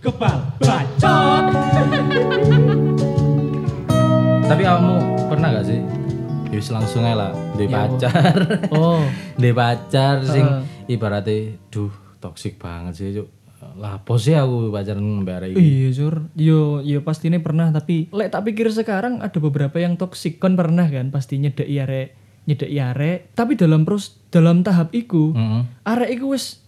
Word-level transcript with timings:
kebal 0.00 0.38
bacot. 0.58 1.44
Tapi 4.50 4.62
kamu 4.64 4.94
pernah 5.28 5.48
gak 5.54 5.66
sih? 5.68 5.80
Yus 6.50 6.72
langsung 6.74 7.06
aja 7.06 7.14
lah, 7.14 7.32
di 7.54 7.70
Ya, 7.70 7.86
pacar. 7.86 8.34
Oh, 8.74 9.04
di 9.42 9.54
pacar 9.54 10.26
sing 10.26 10.42
Heeh. 10.42 10.98
ibaratnya, 10.98 11.54
duh 11.70 11.92
toksik 12.18 12.58
banget 12.58 12.92
sih 12.98 13.08
cuk. 13.14 13.28
Lah 13.78 14.00
apa 14.00 14.14
sih 14.16 14.34
aku 14.34 14.72
pacaran 14.72 15.22
mbak 15.22 15.52
iya 15.54 15.92
sur, 15.92 16.26
yo 16.32 16.80
yo 16.80 17.04
pastinya 17.04 17.36
pernah 17.38 17.68
tapi 17.68 18.08
lek 18.08 18.32
tak 18.32 18.48
pikir 18.48 18.72
sekarang 18.72 19.20
ada 19.20 19.36
beberapa 19.36 19.76
yang 19.76 20.00
toksik 20.00 20.40
kan 20.40 20.56
pernah 20.56 20.88
kan 20.88 21.12
pasti 21.12 21.36
nyedek 21.36 21.68
arek 21.68 22.08
nyedek 22.48 22.72
arek 22.72 23.18
tapi 23.36 23.60
dalam 23.60 23.84
pros 23.84 24.16
dalam 24.32 24.64
tahap 24.64 24.90
iku 24.96 25.36
Heeh. 25.36 25.62
arek 25.86 26.10
iku 26.18 26.32
wis 26.32 26.64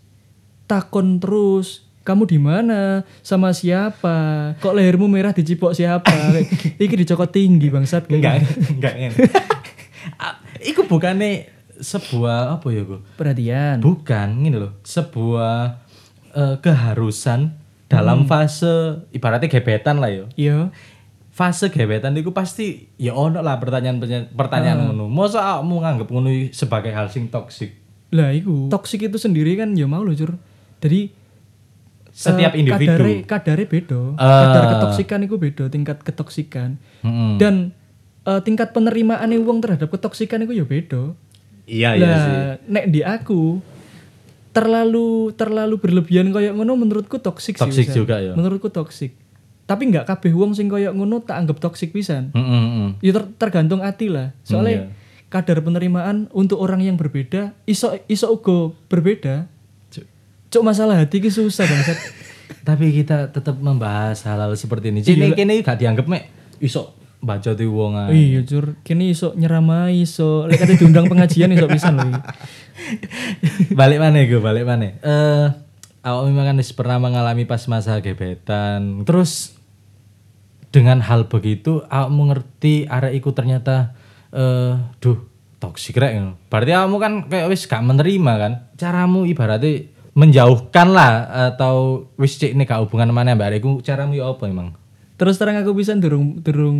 takon 0.68 1.16
terus 1.16 1.88
kamu 2.02 2.22
di 2.26 2.38
mana? 2.38 3.06
Sama 3.20 3.50
siapa? 3.50 4.14
Kok 4.58 4.74
lehermu 4.74 5.06
merah 5.06 5.30
dicipok 5.30 5.72
siapa? 5.72 6.10
Iki 6.82 6.94
dicokot 7.00 7.30
tinggi 7.30 7.66
bangsat 7.66 8.06
Enggak, 8.06 8.42
enggak 8.68 8.94
ngene. 8.94 9.16
Ah, 10.18 10.34
Iku 10.58 10.82
bukannya 10.84 11.46
sebuah 11.78 12.58
apa 12.58 12.66
ya, 12.70 12.82
Gu? 12.82 12.98
perhatian. 13.14 13.78
Bukan, 13.78 14.42
ini 14.42 14.58
loh, 14.58 14.74
sebuah 14.82 15.78
eh, 16.32 16.56
keharusan 16.58 17.54
dalam 17.86 18.26
fase 18.26 19.06
ibaratnya 19.10 19.46
gebetan 19.46 20.02
lah 20.02 20.10
yo. 20.10 20.26
iya. 20.34 20.74
Fase 21.30 21.70
gebetan 21.70 22.12
itu 22.12 22.28
pasti 22.28 22.90
ya 22.98 23.14
ono 23.14 23.40
lah 23.40 23.56
pertanyaan 23.56 24.02
pertanyaan 24.28 24.90
ngono. 24.90 25.06
Masa 25.06 25.62
kamu 25.62 25.74
nganggep 25.80 26.08
ngono 26.10 26.28
sebagai 26.50 26.90
hal 26.90 27.08
sing 27.08 27.30
toksik? 27.30 27.78
lah 28.10 28.28
iku. 28.28 28.68
Toksik 28.68 29.06
itu 29.06 29.16
sendiri 29.16 29.56
kan 29.56 29.72
ya 29.72 29.86
mau 29.86 30.02
loh 30.02 30.12
cur. 30.12 30.36
Jadi 30.76 31.08
Setiap 32.12 32.52
eh, 32.52 32.60
individu. 32.60 32.92
kadare 32.92 33.12
kadare 33.24 33.64
beda 33.64 34.00
Ah. 34.14 34.44
kadar 34.44 34.64
ketoksikan 34.70 35.20
itu 35.22 35.34
beda 35.34 35.64
tingkat 35.66 35.98
ketoksikan 35.98 36.76
Mm-mm. 37.00 37.36
dan 37.36 37.72
eh, 38.22 38.40
tingkat 38.40 38.70
penerimaan 38.70 39.32
wong 39.40 39.58
terhadap 39.58 39.88
ketoksikan 39.88 40.40
itu 40.40 40.52
ya 40.54 40.64
beda 40.64 41.02
Iya 41.62 41.90
iya 41.94 42.02
lah 42.02 42.18
sih. 42.18 42.36
nek 42.68 42.84
di 42.86 43.00
aku 43.00 43.62
terlalu 44.52 45.08
terlalu 45.32 45.74
berlebihan 45.78 46.28
kayak 46.28 46.52
ngono 46.52 46.76
menurutku 46.76 47.16
toksik 47.16 47.56
sih 47.56 47.62
Toksik 47.62 47.86
pisan. 47.88 47.96
juga 47.96 48.20
ya. 48.20 48.32
menurutku 48.32 48.68
toksik 48.68 49.16
tapi 49.64 49.88
nggak 49.88 50.04
kabeh 50.04 50.32
wong 50.32 50.52
sing 50.52 50.68
kayak 50.68 50.92
ngono 50.92 51.18
tak 51.18 51.38
anggap 51.38 51.56
toksik 51.58 51.90
pisan 51.90 52.28
Mm-mm, 52.30 52.52
mm. 52.60 52.88
ya 53.00 53.12
ter- 53.12 53.32
tergantung 53.38 53.80
hati 53.80 54.12
lah 54.12 54.36
soalnya 54.42 54.84
iya. 54.84 54.86
kadar 55.26 55.58
penerimaan 55.58 56.28
untuk 56.30 56.60
orang 56.60 56.82
yang 56.82 56.94
berbeda 56.94 57.56
iso 57.64 57.96
iso 58.04 58.28
ugo 58.28 58.76
berbeda 58.86 59.48
Cuk. 60.52 60.62
masalah 60.62 61.00
hati 61.00 61.24
ki 61.24 61.32
susah 61.32 61.64
bangsat 61.64 61.98
Tapi 62.68 62.94
kita 62.94 63.32
tetap 63.34 63.58
membahas 63.58 64.22
hal-hal 64.22 64.54
seperti 64.54 64.94
ini. 64.94 65.02
Jadi 65.02 65.34
kini 65.34 65.66
gak 65.66 65.82
dianggap 65.82 66.06
mek 66.06 66.30
iso 66.62 66.94
baca 67.22 67.54
di 67.54 67.66
wong 67.70 67.94
ae. 67.94 68.10
iya 68.10 68.42
jur 68.42 68.82
kini 68.82 69.14
iso 69.14 69.30
nyeramai 69.38 70.02
iso 70.02 70.50
lek 70.50 70.58
kate 70.58 70.74
diundang 70.74 71.06
pengajian 71.06 71.54
iso 71.54 71.70
pisan 71.70 71.94
lho 71.94 72.10
iki. 72.10 72.22
balik 73.78 74.02
mana 74.02 74.26
gue 74.26 74.42
balik 74.42 74.66
mana 74.66 74.90
eh 74.90 75.46
awak 76.02 76.22
memang 76.26 76.50
kan 76.50 76.58
pernah 76.74 76.98
mengalami 76.98 77.46
pas 77.46 77.62
masa 77.70 78.02
gebetan 78.02 79.06
terus 79.06 79.54
dengan 80.74 80.98
hal 80.98 81.30
begitu 81.30 81.86
awak 81.86 82.10
mengerti 82.10 82.90
arek 82.90 83.22
iku 83.22 83.30
ternyata 83.30 83.94
eh 84.34 84.74
duh 84.98 85.22
toksik 85.62 86.02
rek 86.02 86.18
berarti 86.50 86.74
kamu 86.74 86.96
kan 86.98 87.12
kayak 87.30 87.46
wis 87.54 87.70
gak 87.70 87.86
menerima 87.86 88.32
kan 88.34 88.52
caramu 88.74 89.30
ibaratnya 89.30 89.86
menjauhkan 90.12 90.92
lah 90.92 91.12
atau 91.54 92.08
wis 92.20 92.36
cek 92.36 92.52
ini 92.52 92.68
gak 92.68 92.84
hubungan 92.84 93.08
mana 93.12 93.32
mbak 93.32 93.48
arek 93.48 93.58
iku 93.64 93.80
caramu 93.80 94.12
ya 94.12 94.28
apa 94.28 94.44
emang? 94.48 94.76
Terus 95.16 95.38
terang 95.38 95.56
aku 95.56 95.72
bisa 95.72 95.96
durung 95.96 96.42
durung 96.42 96.76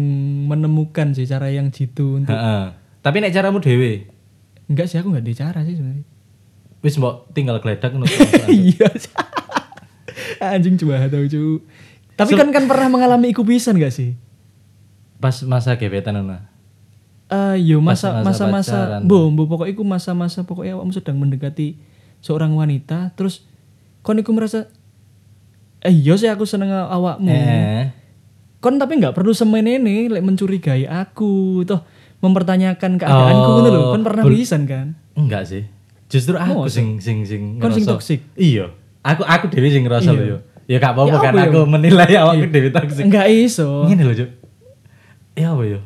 menemukan 0.51 1.15
sih 1.17 1.25
cara 1.25 1.49
yang 1.49 1.71
jitu 1.73 2.21
untuk 2.21 2.35
Heeh. 2.35 2.75
tapi 3.01 3.23
nek 3.23 3.33
caramu 3.33 3.63
dewe 3.63 4.11
enggak 4.69 4.91
sih 4.91 4.99
aku 5.01 5.15
nggak 5.15 5.25
ada 5.25 5.33
cara 5.33 5.61
sih 5.65 5.75
sebenarnya. 5.79 6.07
Wis 6.83 6.99
mbok 6.99 7.31
tinggal 7.33 7.63
geledak 7.63 7.95
ngono. 7.95 8.05
Iya. 8.51 8.91
Anjing 10.43 10.77
coba 10.77 11.07
tahu 11.09 11.25
cu 11.31 11.43
tapi 12.13 12.37
kan 12.37 12.49
kan 12.53 12.65
pernah 12.69 12.89
mengalami 12.93 13.33
iku 13.33 13.43
pisan 13.43 13.81
gak 13.81 13.91
sih? 13.95 14.15
Pas 15.17 15.41
masa 15.47 15.75
gebetan 15.81 16.19
ngono 16.19 16.39
Eh 17.33 17.65
yo 17.65 17.81
masa 17.81 18.21
masa 18.21 18.45
masa-masa 18.45 18.79
pacaran. 19.01 19.09
bo 19.09 19.33
bo 19.33 19.49
pokoknya 19.49 19.73
iku 19.73 19.83
masa-masa 19.89 20.45
pokoknya 20.45 20.77
awakmu 20.77 20.93
sedang 20.93 21.17
mendekati 21.17 21.81
seorang 22.23 22.55
wanita 22.55 23.11
terus 23.13 23.45
kon 24.01 24.17
iku 24.17 24.31
merasa 24.31 24.71
eh 25.79 25.91
iya 25.91 26.15
sih 26.15 26.27
aku 26.27 26.43
seneng 26.43 26.71
awakmu 26.71 27.29
eh 27.29 27.91
kon 28.57 28.79
tapi 28.79 28.97
nggak 28.97 29.13
perlu 29.13 29.31
semenene 29.31 30.07
lek 30.09 30.23
mencurigai 30.23 30.87
aku 30.87 31.63
toh 31.63 31.83
mempertanyakan 32.19 32.95
keadaanku 32.95 33.43
Oh, 33.43 33.55
ngono 33.57 33.69
lho 33.69 33.81
kon 33.91 34.03
pernah 34.03 34.23
bel- 34.23 34.33
pisan 34.33 34.63
kan 34.65 34.95
Enggak 35.13 35.45
sih. 35.45 35.67
Justru 36.07 36.35
aku 36.35 36.55
Oh, 36.57 36.69
sing 36.69 36.97
sing 36.97 37.21
sing 37.23 37.59
Kon 37.59 37.69
sing 37.69 37.83
toksik? 37.83 38.23
Iya. 38.33 38.71
Aku 39.03 39.21
aku 39.23 39.51
dewe 39.51 39.67
sing 39.67 39.83
ngerasa 39.83 40.09
Iya. 40.09 40.17
lho 40.17 40.25
yo. 40.25 40.39
Ya 40.65 40.79
gak 40.79 40.95
apa-apa 40.95 41.11
Ya 41.11 41.19
kan 41.21 41.35
aku 41.43 41.61
menilai 41.67 42.15
awakku 42.15 42.47
dewe 42.47 42.71
toksik. 42.71 43.05
enggak 43.05 43.27
iso 43.27 43.85
Ngene 43.85 44.03
lho, 44.05 44.15
Cuk. 44.15 44.31
Ya 45.35 45.51
apa 45.51 45.63
yo? 45.67 45.81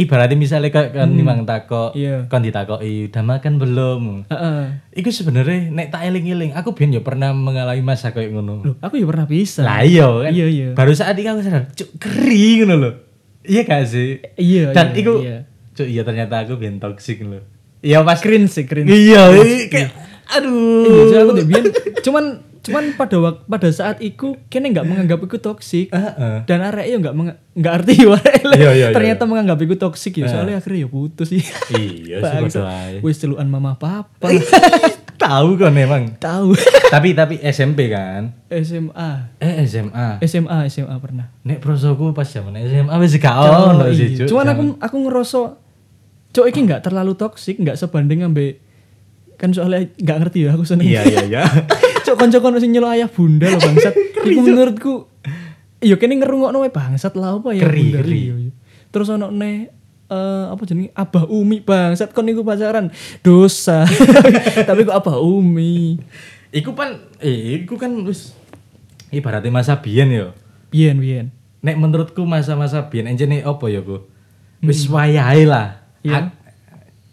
Ibaratnya 0.00 0.34
misalnya 0.34 0.68
kok 0.68 0.96
kan 0.96 1.12
nimang 1.12 1.44
takok, 1.44 1.92
Iya. 1.92 2.24
kon 2.26 2.40
ditakoki 2.40 3.06
udah 3.06 3.20
makan 3.20 3.52
belum? 3.56 4.02
Heeh. 4.26 4.60
Iku 4.96 5.12
sebenarnya 5.12 5.68
nek 5.68 5.92
tak 5.92 6.02
eling-eling, 6.02 6.56
aku 6.56 6.72
biyen 6.72 6.96
yo 6.96 7.04
pernah 7.04 7.30
mengalami 7.30 7.84
masa 7.84 8.10
kayak 8.10 8.32
ngono. 8.32 8.64
Loh, 8.64 8.74
aku 8.80 8.96
ya 8.96 9.04
pernah 9.04 9.24
bisa 9.24 9.60
Lah 9.60 9.84
iya 9.84 10.08
kan. 10.08 10.32
Iya, 10.32 10.46
iya. 10.48 10.68
Baru 10.72 10.90
saat 10.90 11.14
ini 11.14 11.28
aku 11.28 11.40
sadar, 11.40 11.68
cuk 11.70 12.00
kering 12.00 12.64
ngono 12.64 12.74
lho. 12.76 12.90
Iya 13.40 13.60
gak 13.62 13.84
sih? 13.84 14.20
iya 14.34 14.72
Dan 14.72 14.90
iya, 14.90 14.98
iku 14.98 15.12
iya. 15.20 15.38
cuk 15.72 15.86
iya 15.86 16.02
ternyata 16.02 16.34
aku 16.40 16.56
biyen 16.56 16.80
toksik 16.80 17.20
lho. 17.20 17.44
Iya 17.80 18.00
pas 18.00 18.20
cringe 18.20 18.48
sih 18.48 18.64
cringe 18.64 18.88
Iya, 18.88 19.32
iya, 19.32 19.68
kayak 19.68 19.90
aduh. 20.30 21.08
Iya, 21.08 21.18
aku 21.24 21.32
Debian 21.34 21.64
cuman 22.00 22.24
cuman 22.70 22.94
pada 22.94 23.16
waktu 23.18 23.42
pada 23.44 23.68
saat 23.68 23.98
itu 23.98 24.38
kene 24.46 24.70
nggak 24.70 24.86
menganggap 24.86 25.18
itu 25.20 25.36
toksik 25.36 25.90
Heeh. 25.90 26.46
dan 26.46 26.62
arek 26.62 26.86
yo 26.86 26.96
nggak 26.98 27.14
nggak 27.50 27.72
arti. 27.74 27.94
Iya, 27.98 28.16
iya, 28.54 28.70
iya, 28.72 28.86
ternyata 28.90 29.26
menganggap 29.26 29.58
itu 29.58 29.74
toksik 29.74 30.14
ya 30.16 30.30
soalnya 30.30 30.56
akhirnya 30.56 30.86
ya 30.86 30.88
putus 30.88 31.28
sih 31.28 31.42
Iya, 31.74 32.22
sih 32.46 32.62
wis 33.02 33.18
celukan 33.18 33.44
mama 33.44 33.74
papa 33.74 34.30
Tahu 35.20 35.60
kan 35.60 35.76
emang. 35.76 36.16
tahu 36.16 36.56
tapi 36.94 37.12
tapi 37.12 37.36
SMP 37.44 37.92
kan. 37.92 38.32
SMA 38.48 39.36
Eh 39.36 39.68
SMA. 39.68 40.16
SMA 40.24 40.58
SMA 40.66 40.96
pernah 40.96 41.28
Nek 41.42 41.60
prosoku 41.60 42.16
pas 42.16 42.24
zaman 42.24 42.56
SMA 42.56 42.94
wis 42.96 43.20
gak 43.20 43.36
ono 43.36 43.84
iya. 43.84 43.92
sih, 43.92 44.08
Cuk. 44.16 44.32
cuman 44.32 44.46
aku 44.48 44.62
aku 44.80 44.96
ngerasa 44.96 45.40
cok 46.30 46.46
iki 46.46 46.60
nggak 46.62 46.80
terlalu 46.80 47.12
toksik 47.12 47.58
nggak 47.58 47.76
sebanding 47.76 48.22
ambek 48.22 48.62
kan 49.34 49.50
soalnya 49.50 49.88
nggak 49.92 50.18
ngerti 50.20 50.38
ya 50.44 50.52
aku 50.52 50.64
seneng 50.64 50.84
Iya, 50.84 51.02
iya, 51.02 51.20
iya. 51.26 51.42
cok 52.02 52.16
konco-konco 52.16 52.58
sing 52.58 52.70
nyelo 52.70 52.88
ayah 52.88 53.06
bunda 53.06 53.46
loh 53.46 53.60
bangsat 53.60 53.94
iku 54.28 54.40
menurutku 54.40 54.94
iya 55.78 55.96
kene 55.96 56.16
ngerungokno 56.16 56.60
wae 56.60 56.72
bangsat 56.72 57.14
lah 57.14 57.36
apa 57.36 57.52
ya 57.52 57.64
Keri, 57.64 57.80
bunda 57.84 57.98
keri. 58.00 58.18
iya, 58.20 58.34
iya. 58.38 58.52
terus 58.88 59.08
ono 59.08 59.28
ne 59.28 59.70
eh, 60.06 60.44
apa 60.48 60.62
jenenge 60.64 60.90
abah 60.92 61.24
umi 61.26 61.60
bangsat 61.60 62.10
kon 62.10 62.26
iku 62.26 62.42
pacaran 62.42 62.90
dosa 63.20 63.84
tapi 64.68 64.84
kok 64.84 64.96
abah 64.96 65.18
umi 65.18 66.00
Iku 66.50 66.74
kan 66.74 66.98
eh 67.22 67.62
iku 67.62 67.78
kan 67.78 67.94
wis 68.02 68.34
ibaratnya 69.08 69.54
masa 69.54 69.78
biyen 69.78 70.10
yo. 70.10 70.26
biyen 70.68 70.98
biyen 70.98 71.26
Nek 71.62 71.78
menurutku 71.78 72.26
masa-masa 72.26 72.90
biyen 72.90 73.06
enjene 73.06 73.44
apa 73.44 73.68
ya, 73.68 73.78
Bu? 73.78 74.02
Wis 74.58 74.88
wayahe 74.88 75.44
lah. 75.44 75.84
Iya. 76.00 76.26
Ak- 76.26 76.34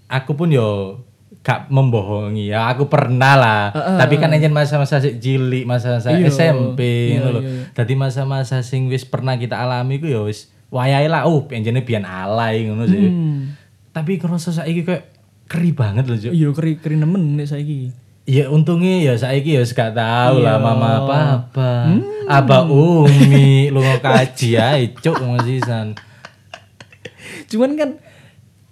aku 0.08 0.34
pun 0.34 0.50
yo 0.50 1.04
gak 1.48 1.72
membohongi. 1.72 2.52
Ya 2.52 2.68
aku 2.68 2.92
pernah 2.92 3.40
lah. 3.40 3.64
Heeh, 3.72 3.96
tapi 3.96 4.20
kan 4.20 4.36
enjen 4.36 4.52
masa-masa 4.52 5.00
cilik 5.00 5.64
masa-masa 5.64 6.12
Iya, 6.12 6.28
SMP 6.28 6.84
iya, 6.84 7.24
ngono 7.24 7.40
lho. 7.40 7.42
iya, 7.42 7.72
dadi 7.72 7.96
masa-masa 7.96 8.60
sing 8.60 8.92
wis 8.92 9.08
pernah 9.08 9.40
kita 9.40 9.56
alami 9.56 9.96
ku 9.96 10.12
ya 10.12 10.28
wis 10.28 10.52
wayahe 10.68 11.08
lah 11.08 11.24
oh 11.24 11.48
enjene 11.48 11.88
biyen 11.88 12.04
alay 12.04 12.68
ngono 12.68 12.84
sih. 12.84 13.00
Hmm. 13.00 13.56
tapi 13.96 14.20
kerasa 14.20 14.52
saiki 14.52 14.84
kayak 14.84 15.08
keri 15.48 15.72
banget 15.72 16.04
loh 16.06 16.20
iya 16.20 16.52
keri 16.52 16.76
keri 16.76 17.00
nemen 17.00 17.40
nek 17.40 17.48
saiki. 17.48 17.96
Ya 18.28 18.52
untungnya 18.52 19.00
ya 19.00 19.16
saiki 19.16 19.56
ya 19.56 19.64
gak 19.64 19.96
tahu 19.96 20.44
lah 20.44 20.60
mama 20.60 21.08
papa, 21.08 21.88
abah 22.28 22.68
umi, 22.68 23.48
lu 23.74 23.80
mau 23.80 23.96
kaji 24.04 24.60
ae 24.60 24.92
cuk 24.92 25.16
masisan. 25.24 25.96
cuman 27.48 27.72
kan 27.80 27.90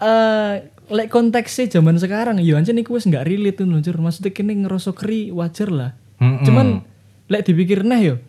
eh 0.03 0.74
lek 0.87 1.07
konteksnya 1.07 1.65
zaman 1.71 1.95
sekarang 1.95 2.37
ya 2.37 2.55
aja 2.55 2.69
niku 2.69 2.93
wis 2.93 3.03
nggak 3.03 3.23
relate 3.23 3.57
tuh 3.57 3.67
Jur. 3.79 3.97
maksudnya 3.97 4.29
kini 4.29 4.53
ngerasa 4.59 4.91
keri 4.91 5.29
wajar 5.29 5.67
lah 5.67 5.91
Mm-mm. 6.15 6.43
cuman 6.43 6.85
lek 7.25 7.41
dipikir 7.43 7.81
nah 7.81 7.97
yo 7.97 8.21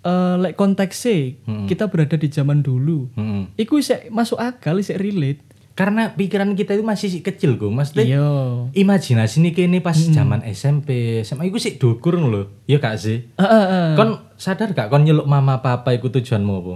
eh 0.00 0.34
lek 0.38 0.54
konteksnya 0.54 1.34
kita 1.66 1.86
berada 1.86 2.14
di 2.14 2.28
zaman 2.28 2.60
dulu 2.60 3.10
Mm-mm. 3.12 3.54
iku 3.54 3.76
isek 3.76 4.06
masuk 4.08 4.38
akal 4.38 4.76
isek 4.76 4.96
relate 4.96 5.42
karena 5.74 6.06
pikiran 6.08 6.54
kita 6.54 6.70
itu 6.72 6.86
masih 6.86 7.18
kecil 7.18 7.58
gue 7.58 7.66
maksudnya 7.66 8.06
Iya. 8.06 8.26
imajinasi 8.72 9.42
nih 9.42 9.52
kini 9.52 9.78
pas 9.80 9.98
zaman 9.98 10.46
SMP 10.46 11.18
SMA 11.20 11.50
iku 11.50 11.58
sih 11.58 11.74
dukur 11.74 12.14
lho 12.14 12.46
ya 12.64 12.78
gak 12.78 12.94
sih 12.96 13.26
Heeh, 13.34 13.64
heeh. 13.66 13.90
kon 13.94 14.22
sadar 14.36 14.70
gak 14.70 14.86
kon 14.86 15.02
nyeluk 15.02 15.26
mama 15.26 15.58
papa 15.58 15.90
iku 15.90 16.06
tujuanmu 16.08 16.54
apa 16.54 16.74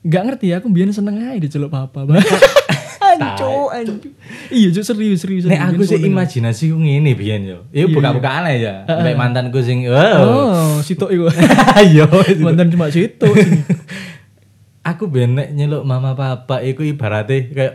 Gak 0.00 0.22
ngerti 0.24 0.54
aku 0.54 0.70
biyen 0.70 0.88
seneng 0.90 1.20
aja 1.20 1.36
diceluk 1.36 1.68
papa. 1.68 2.08
Ancu. 3.70 4.12
Iya, 4.50 4.68
Cuk, 4.70 4.84
serius, 4.84 5.18
serius. 5.22 5.44
Nek 5.46 5.60
aku 5.74 5.82
sih 5.82 5.98
imajinasi 5.98 6.70
ku 6.70 6.78
ngene 6.78 7.12
biyen 7.18 7.42
yo. 7.46 7.58
Iku 7.74 7.98
buka-bukaan 7.98 8.46
aja. 8.46 8.86
Mbek 8.86 9.16
mantanku 9.18 9.58
sing 9.60 9.86
oh. 9.90 9.96
Oh, 9.96 10.78
sitok 10.80 11.10
iku. 11.10 11.26
Ayo. 11.80 12.06
Mantan 12.40 12.70
cuma 12.72 12.88
situ. 12.88 13.28
Aku 14.90 15.12
benek 15.12 15.52
nyeluk 15.52 15.84
mama 15.84 16.16
papa 16.16 16.64
iku 16.64 16.80
ibaratnya 16.80 17.52
kayak 17.52 17.74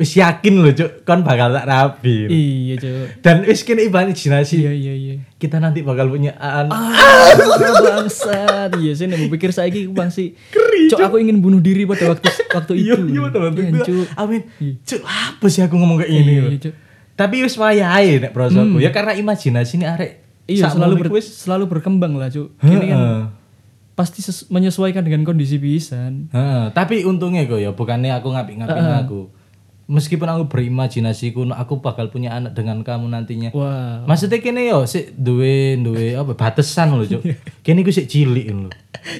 wis 0.00 0.16
yakin 0.16 0.54
lho 0.58 0.72
cuk 0.72 1.04
kon 1.04 1.20
bakal 1.20 1.52
tak 1.52 1.62
rabi. 1.62 2.24
iya, 2.26 2.74
Cuk. 2.74 3.20
Dan 3.20 3.44
wis 3.44 3.60
kene 3.60 3.84
imajinasi 3.84 4.56
Iya, 4.58 4.72
iya, 4.72 4.94
iya. 4.94 5.14
kita 5.36 5.56
nanti 5.56 5.84
bakal 5.84 6.08
punya 6.08 6.32
anak. 6.34 6.72
Ah, 6.72 7.36
bangsat. 7.76 8.70
Iya 8.74 8.92
sih, 8.92 9.04
nek 9.04 9.20
mau 9.20 9.28
pikir 9.28 9.50
saiki 9.50 9.86
bang 9.86 10.08
sih. 10.08 10.32
Cok, 10.88 10.98
aku 10.98 11.16
ingin 11.18 11.38
bunuh 11.38 11.60
diri 11.60 11.84
pada 11.84 12.08
waktu 12.08 12.24
waktu 12.48 12.72
Iya, 12.74 12.96
itu. 12.96 13.04
iya. 13.06 13.28
Iya, 13.28 13.80
Cuk. 13.82 14.06
Amin. 14.16 14.40
Cuk, 14.80 15.00
apa 15.04 15.46
sih 15.46 15.60
aku 15.60 15.76
ngomong 15.76 16.00
kayak 16.00 16.10
gini? 16.10 16.32
Iya, 16.32 16.42
iya, 16.46 16.58
Cuk. 16.60 16.74
Tapi 17.12 17.36
wis 17.44 17.54
wayahe 17.54 18.16
nek 18.18 18.32
prosoku. 18.32 18.80
Ya 18.80 18.88
karena 18.88 19.12
imajinasi 19.12 19.76
ini 19.76 19.84
arek 19.84 20.12
Iya, 20.48 20.66
selalu 20.66 21.06
ber- 21.06 21.20
selalu 21.20 21.64
berkembang 21.68 22.16
lah, 22.16 22.26
Cuk. 22.26 22.56
Ini 22.58 22.86
kan 22.88 23.00
pasti 23.92 24.24
menyesuaikan 24.48 25.04
dengan 25.04 25.22
kondisi 25.22 25.60
pisan. 25.60 26.32
Heeh, 26.32 26.72
tapi 26.72 27.04
untungnya 27.04 27.44
kok 27.44 27.60
ya 27.60 27.70
bukannya 27.70 28.08
aku 28.10 28.32
ngapik-ngapik 28.32 28.80
aku. 29.04 29.20
Meskipun 29.90 30.30
aku 30.30 30.46
berimajinasi 30.46 31.34
ku 31.34 31.42
aku 31.50 31.82
bakal 31.82 32.14
punya 32.14 32.38
anak 32.38 32.54
dengan 32.54 32.86
kamu 32.86 33.10
nantinya. 33.10 33.50
Wah. 33.50 34.06
Maksudnya 34.06 34.38
kene 34.38 34.70
yo 34.70 34.86
sik 34.86 35.18
duwe 35.18 35.74
duwe 35.82 36.14
apa 36.14 36.38
batasan 36.38 36.94
lho, 36.94 37.18
Cuk. 37.18 37.22
Kene 37.66 37.82
ku 37.82 37.90
sik 37.90 38.06
cilik 38.06 38.46
lho. 38.46 38.70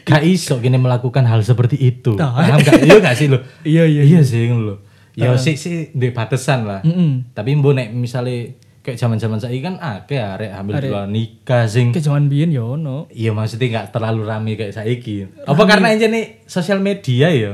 Gak 0.06 0.22
iso 0.22 0.62
kene 0.62 0.78
melakukan 0.78 1.26
hal 1.26 1.42
seperti 1.42 1.74
itu. 1.74 2.14
Paham 2.14 2.62
gak? 2.62 2.86
Iya 2.86 3.02
gak 3.02 3.18
sih 3.18 3.26
lho? 3.26 3.42
Iya, 3.66 3.82
iya, 3.90 4.02
Iya 4.06 4.20
sih 4.22 4.46
lho. 4.46 4.78
Ya 5.18 5.34
sik 5.34 5.58
sik 5.58 5.90
duwe 5.90 6.14
batasan 6.14 6.62
lah. 6.62 6.86
Mm-mm. 6.86 7.34
Tapi 7.34 7.58
mbok 7.58 7.74
nek 7.74 7.90
misale 7.90 8.62
kayak 8.80 8.96
zaman-zaman 8.96 9.36
saiki 9.36 9.60
kan 9.60 9.76
akeh 9.76 10.16
arek 10.16 10.56
hamil 10.56 10.80
di 10.80 10.88
luar 10.88 11.04
nikah 11.04 11.68
sing 11.68 11.92
Ke 11.92 12.00
zaman 12.00 12.32
biyen 12.32 12.54
ya 12.54 12.64
ono. 12.64 13.10
Iya 13.12 13.36
maksudnya 13.36 13.66
nggak 13.68 13.88
terlalu 13.92 14.22
rame 14.24 14.52
kayak 14.56 14.72
saiki. 14.72 15.28
Apa 15.44 15.62
karena 15.68 15.92
aja 15.92 16.08
nih 16.08 16.46
sosial 16.48 16.80
media 16.80 17.28
ya? 17.28 17.52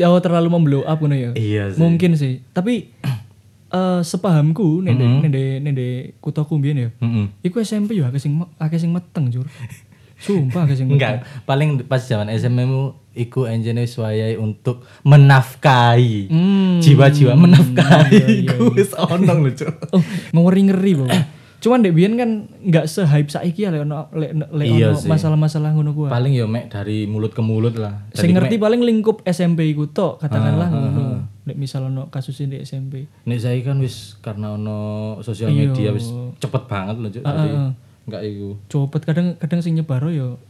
Jauh 0.00 0.20
terlalu 0.24 0.48
memblow 0.48 0.82
up 0.88 0.96
ngono 1.04 1.16
ya. 1.16 1.30
Iya 1.36 1.76
sih. 1.76 1.78
Mungkin 1.78 2.16
sih. 2.16 2.40
Tapi 2.56 2.88
eh 3.76 4.00
sepahamku 4.00 4.82
nende 4.82 5.04
nende 5.04 5.42
nende 5.60 5.86
kutaku 6.24 6.56
biyen 6.56 6.88
ya. 6.88 6.90
Mm-mm. 7.04 7.44
Iku 7.44 7.60
SMP 7.60 8.00
yo 8.00 8.08
akeh 8.08 8.18
sing 8.18 8.40
akeh 8.56 8.80
sing 8.80 8.90
meteng, 8.90 9.28
Jur. 9.28 9.44
Sumpah 10.24 10.64
akeh 10.64 10.76
sing 10.80 10.88
meteng. 10.88 11.20
Enggak, 11.20 11.44
paling 11.44 11.84
pas 11.84 12.00
zaman 12.00 12.32
SMA 12.34 12.64
mu 12.64 12.96
iku 13.14 13.44
enjene 13.44 13.84
swayai 13.84 14.40
untuk 14.40 14.86
menafkahi. 15.04 16.30
Hmm. 16.30 16.78
Jiwa-jiwa 16.80 17.36
menafkahi 17.36 18.16
Iya, 18.16 18.26
iya, 18.26 18.40
iku 18.46 18.72
wis 18.74 18.94
ono 18.96 19.32
lho, 19.36 19.50
Cuk. 19.52 19.74
Oh, 19.94 20.02
ngeri-ngeri, 20.32 20.92
Bang. 20.96 21.10
Cuman 21.60 21.80
dek 21.80 21.92
biyen 21.92 22.16
kan 22.16 22.30
nggak 22.58 22.84
se-hype 22.86 23.28
saiki 23.28 23.62
ya 23.62 23.70
lek 23.70 23.84
ono 23.84 24.08
lek 24.10 24.32
lek 24.48 24.64
Iya 24.66 24.96
masalah-masalah 24.98 25.70
ngono 25.70 25.92
kuwi. 25.92 26.08
Paling 26.08 26.32
yo 26.32 26.44
mek 26.44 26.68
dari 26.68 27.04
mulut 27.04 27.30
ke 27.30 27.40
mulut 27.40 27.76
lah. 27.76 28.08
Sing 28.10 28.32
ngerti 28.32 28.56
paling 28.56 28.80
lingkup 28.80 29.20
SMP 29.22 29.68
iku 29.68 29.84
tok, 29.86 30.18
katakanlah 30.18 30.66
Ah, 30.66 30.72
ngono. 30.72 31.02
Nek 31.42 31.56
misal 31.56 31.84
ono 31.84 32.08
kasus 32.08 32.40
di 32.40 32.56
SMP. 32.58 33.04
nek 33.22 33.38
saya 33.38 33.60
kan 33.60 33.76
wis 33.76 34.16
karena 34.18 34.54
ono 34.54 34.78
sosial 35.20 35.48
Iya. 35.48 35.68
media 35.68 35.90
wis 35.90 36.08
cepet 36.38 36.64
banget 36.64 36.96
loh, 36.96 37.10
Cuk. 37.10 37.22
Jadi 37.22 37.48
ah. 37.50 37.72
enggak 38.02 38.22
iku. 38.24 38.48
Copet 38.66 39.02
kadang 39.04 39.36
kadang 39.36 39.60
sing 39.60 39.76
nyebaro 39.76 40.08
yo 40.08 40.40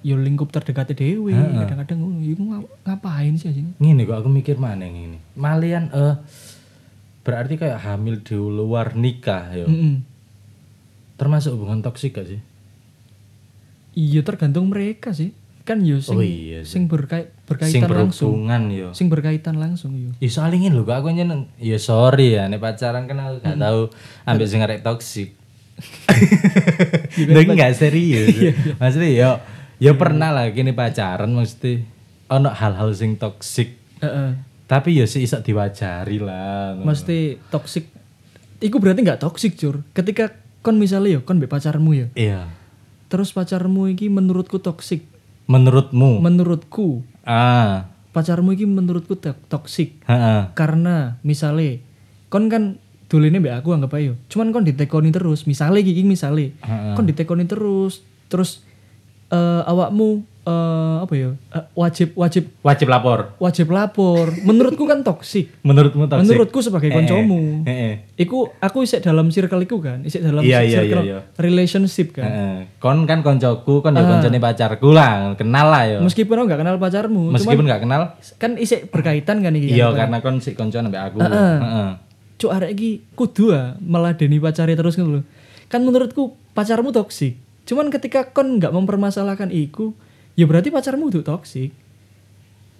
yo 0.00 0.14
lingkup 0.14 0.48
terdekatnya 0.48 0.94
dewe, 0.94 1.34
kadang-kadang 1.34 1.98
ngono. 1.98 2.22
Iku 2.22 2.42
ngap- 2.46 2.70
ngapain 2.84 3.34
sih 3.34 3.50
anjing? 3.50 3.74
Ngene 3.76 4.02
kok 4.04 4.16
aku 4.16 4.28
mikir 4.28 4.56
mana 4.56 4.86
ngene. 4.86 5.18
Malian 5.34 5.90
eh 5.90 6.14
berarti 7.20 7.54
kayak 7.56 7.80
hamil 7.80 8.18
di 8.18 8.32
luar 8.32 8.94
nikah 8.94 9.52
yo. 9.52 9.66
Mm-mm. 9.66 10.06
Termasuk 11.20 11.60
hubungan 11.60 11.84
toksik 11.84 12.16
gak 12.16 12.32
sih? 12.32 12.40
Iya 13.92 14.24
tergantung 14.24 14.72
mereka 14.72 15.12
sih. 15.12 15.36
Kan 15.68 15.84
yo 15.84 16.00
sing 16.00 16.16
Oh 16.16 16.24
iya 16.24 16.64
sih. 16.64 16.80
sing 16.80 16.82
berkait 16.88 17.36
Sing 17.36 17.44
berkaitan 17.44 17.92
langsung. 17.92 18.32
berhubungan 18.32 18.62
yo. 18.72 18.88
Sing 18.96 19.06
berkaitan 19.12 19.60
langsung 19.60 19.92
yo. 20.00 20.16
Ya 20.16 20.48
ngene 20.48 20.72
lho 20.72 20.88
kok 20.88 20.96
aku 21.04 21.12
nyeneng. 21.12 21.52
Ya 21.60 21.76
sorry 21.76 22.40
ya 22.40 22.48
nek 22.48 22.64
pacaran 22.64 23.04
kan 23.04 23.20
aku 23.20 23.44
gak 23.44 23.60
tahu 23.60 23.80
ambek 24.24 24.48
sing 24.48 24.64
arek 24.64 24.80
toksik. 24.80 25.36
Tapi 27.36 27.52
gak 27.52 27.76
serius. 27.76 28.32
Maksudnya 28.80 29.10
yo 29.12 29.30
yo 29.76 29.92
pernah 30.00 30.32
lah 30.32 30.48
kini 30.56 30.72
pacaran 30.72 31.28
maksudnya 31.36 31.84
ono 32.32 32.48
hal-hal 32.48 32.96
sing 32.96 33.20
toksik. 33.20 33.76
Heeh. 34.00 34.40
Tapi 34.64 34.96
ya 34.96 35.04
sih 35.04 35.26
iso 35.26 35.42
diwajari 35.42 36.22
lah. 36.22 36.78
Mesti 36.78 37.42
toksik. 37.50 37.90
Iku 38.62 38.78
berarti 38.78 39.02
nggak 39.02 39.18
toksik, 39.18 39.58
Cur. 39.58 39.82
Ketika 39.90 40.30
kon 40.60 40.76
misalnya 40.76 41.18
yo 41.18 41.20
kon 41.24 41.40
mbek 41.40 41.50
pacarmu 41.52 41.90
ya. 41.96 42.06
Iya. 42.16 42.40
Terus 43.10 43.34
pacarmu 43.34 43.90
iki 43.90 44.06
menurutku 44.06 44.62
toksik. 44.62 45.02
Menurutmu? 45.50 46.22
Menurutku 46.22 47.02
ah. 47.26 47.90
pacarmu 48.14 48.54
iki 48.54 48.66
menurutku 48.66 49.18
tok- 49.18 49.42
toksik. 49.50 49.98
Karena 50.54 51.18
misalnya 51.26 51.82
kon 52.30 52.46
kan 52.46 52.78
doline 53.10 53.42
mbak 53.42 53.66
aku 53.66 53.74
anggap 53.74 53.98
ayo. 53.98 54.14
Cuman 54.30 54.54
kon 54.54 54.62
ditekoni 54.62 55.10
terus, 55.10 55.50
misalnya 55.50 55.82
gigi 55.82 56.06
misalnya. 56.06 56.54
Kon 56.94 57.10
ditekoni 57.10 57.42
terus, 57.50 58.06
terus 58.30 58.62
eh, 59.34 59.62
awakmu 59.66 60.22
eh, 60.50 60.96
apa 61.00 61.14
ya? 61.14 61.30
eh, 61.30 61.64
wajib 61.72 62.12
wajib 62.12 62.44
Wajib 62.60 62.86
lapor. 62.86 63.38
wajib 63.38 63.66
lapor. 63.68 64.34
Menurutku 64.40 64.84
kan 64.84 65.00
toksik. 65.00 65.54
Menurutmu 65.68 66.04
toksik? 66.04 66.26
Menurutku 66.26 66.58
sebagai 66.58 66.90
koncomu. 66.90 67.62
Heeh. 67.62 68.10
Iku 68.16 68.50
aku 68.56 68.82
isek 68.82 69.00
dalam 69.00 69.28
circle 69.28 69.60
iku 69.60 69.78
kan, 69.78 70.02
isek 70.02 70.20
dalam 70.20 70.42
Iya, 70.42 70.60
iya, 70.60 70.82
circle 70.82 71.00
iya, 71.00 71.16
iya. 71.16 71.18
relationship 71.36 72.12
kan. 72.12 72.26
Heeh. 72.26 72.56
Kon 72.76 73.04
kan 73.04 73.20
koncoku, 73.20 73.78
kon 73.78 73.92
ya 73.92 74.00
Ah. 74.00 74.08
koncone 74.10 74.38
pacarku 74.38 74.88
lah, 74.90 75.12
kenal 75.34 75.66
lah 75.66 75.86
ya. 75.86 75.98
Meskipun 76.00 76.34
aku 76.36 76.46
gak 76.48 76.60
kenal 76.60 76.76
pacarmu, 76.76 77.30
Meskipun 77.30 77.64
gak 77.64 77.80
kenal, 77.80 78.02
kan 78.36 78.54
isek 78.54 78.88
berkaitan 78.88 79.38
kan 79.38 79.52
iki. 79.52 79.72
iya 79.72 79.88
kan. 79.88 80.10
karena 80.10 80.18
kon 80.18 80.36
si 80.38 80.52
konco 80.52 80.76
ambek 80.76 81.00
aku. 81.06 81.18
Heeh. 81.20 81.56
Heeh. 81.56 81.90
Cuk 82.36 82.50
arek 82.50 82.72
iki 82.72 82.90
kudu 83.12 83.52
ah 83.52 83.76
meladeni 83.78 84.36
pacare 84.36 84.72
terus 84.72 84.96
ngono 84.96 85.10
lho. 85.14 85.22
Kan 85.66 85.82
menurutku 85.82 86.34
pacarmu 86.50 86.90
toksik. 86.90 87.36
Cuman 87.62 87.88
ketika 87.88 88.26
kon 88.26 88.56
nggak 88.56 88.72
mempermasalahkan 88.72 89.48
iku, 89.48 89.94
ya 90.34 90.44
berarti 90.44 90.68
pacarmu 90.68 91.08
tuh 91.08 91.22
toksik. 91.22 91.70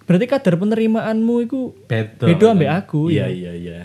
Berarti 0.03 0.25
kadar 0.27 0.59
penerimaanmu 0.59 1.35
iku 1.45 1.71
Beda. 1.87 2.27
beda 2.27 2.51
ambek 2.51 2.67
aku 2.69 3.07
Iya, 3.07 3.31
ya. 3.31 3.51
iya, 3.51 3.51
iya. 3.53 3.79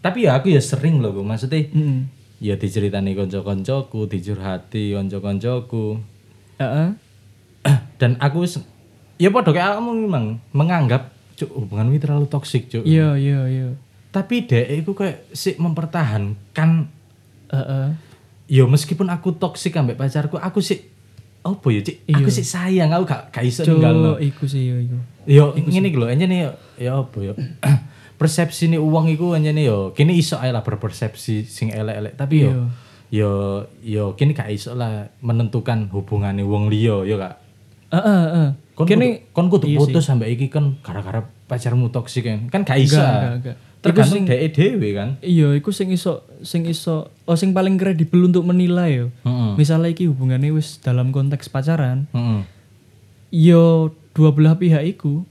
Tapi 0.00 0.24
ya 0.24 0.36
aku 0.36 0.48
ya 0.48 0.60
sering 0.60 1.00
loh, 1.00 1.12
Bu. 1.12 1.22
maksudnya 1.22 1.60
Heeh. 1.60 2.08
ya 2.40 2.56
diceritani 2.56 3.12
konco-koncoku, 3.12 4.04
dicurhati 4.04 4.92
konco-koncoku. 4.92 6.00
Heeh. 6.58 6.88
Dan 8.00 8.16
aku 8.16 8.44
ya 9.16 9.28
padha 9.28 9.52
kayak 9.52 9.76
kamu 9.76 9.90
memang 10.08 10.24
menganggap 10.52 11.12
cuk 11.36 11.52
hubungan 11.56 11.88
ini 11.88 12.00
terlalu 12.00 12.26
toksik, 12.26 12.68
cuk. 12.68 12.84
Iya, 12.84 13.16
iya, 13.16 13.40
iya. 13.48 13.68
Tapi 14.10 14.44
dek 14.44 14.66
iku 14.82 14.92
kayak 14.92 15.30
sik 15.30 15.56
mempertahankan 15.56 16.70
Heeh. 17.48 17.86
ya 18.50 18.64
meskipun 18.66 19.08
aku 19.08 19.36
toksik 19.36 19.72
ambek 19.72 19.96
pacarku, 19.96 20.36
aku 20.36 20.60
sih 20.60 20.84
apa 21.40 21.66
ya, 21.72 21.80
Cik? 21.80 21.96
Aku 22.20 22.28
sih 22.28 22.44
sayang, 22.44 22.92
aku 22.92 23.04
gak 23.08 23.32
gak 23.32 23.44
iso 23.48 23.64
ninggalno. 23.64 24.16
Cuk, 24.16 24.20
iku 24.20 24.44
sih 24.44 24.62
yo 24.68 24.76
iku. 24.76 24.96
Yo 25.24 25.44
ngene 25.56 25.86
iki 25.88 25.96
lho, 25.96 26.06
anjene 26.08 26.36
yo 26.44 26.50
ya 26.76 27.00
apa 27.00 27.18
yo. 27.20 27.34
Persepsi 28.20 28.68
nih 28.68 28.80
uang 28.80 29.08
iku 29.08 29.32
anjene 29.32 29.64
yo 29.64 29.96
kini 29.96 30.20
iso 30.20 30.36
ae 30.36 30.52
lah 30.52 30.60
berpersepsi 30.60 31.48
sing 31.48 31.72
elek-elek, 31.72 32.20
tapi 32.20 32.44
yo 32.44 32.68
yo 33.08 33.30
yo 33.80 34.12
kini 34.14 34.36
gak 34.36 34.52
iso 34.52 34.76
lah 34.76 35.08
menentukan 35.24 35.88
hubungane 35.88 36.44
wong 36.44 36.68
liya 36.68 37.08
yo 37.08 37.16
gak. 37.16 37.40
Heeh, 37.90 38.22
heeh. 38.30 38.48
Kon 38.76 38.86
Kene 38.86 39.06
kudu, 39.28 39.34
kon 39.34 39.46
kudu 39.48 39.66
putus 39.76 40.04
sampai 40.04 40.36
iki 40.36 40.46
kan 40.52 40.78
gara-gara 40.84 41.26
pacarmu 41.48 41.88
toksik 41.88 42.28
kan. 42.28 42.48
Kan 42.52 42.62
gak 42.68 42.78
iso. 42.80 43.00
Enggak, 43.00 43.12
enggak, 43.12 43.32
enggak. 43.40 43.56
Tergantung 43.80 44.24
dhek 44.24 44.52
dhewe 44.52 44.88
kan. 44.92 45.08
iya, 45.20 45.52
iku 45.52 45.72
sing 45.72 45.88
iso 45.88 46.20
sing 46.40 46.64
iso 46.64 47.08
oh 47.24 47.32
sing 47.32 47.50
paling 47.50 47.74
kredibel 47.74 48.22
untuk 48.22 48.44
menilai 48.44 48.90
yo. 48.94 49.06
Heeh. 49.22 49.56
Misalnya 49.56 49.88
iki 49.88 50.04
hubungannya 50.04 50.52
wis 50.52 50.76
dalam 50.78 51.10
konteks 51.10 51.48
pacaran, 51.48 52.04
Heeh. 52.10 52.44
yo 53.30 53.88
dua 54.10 54.30
belah 54.30 54.54
pihak 54.54 54.84
iku 54.86 55.24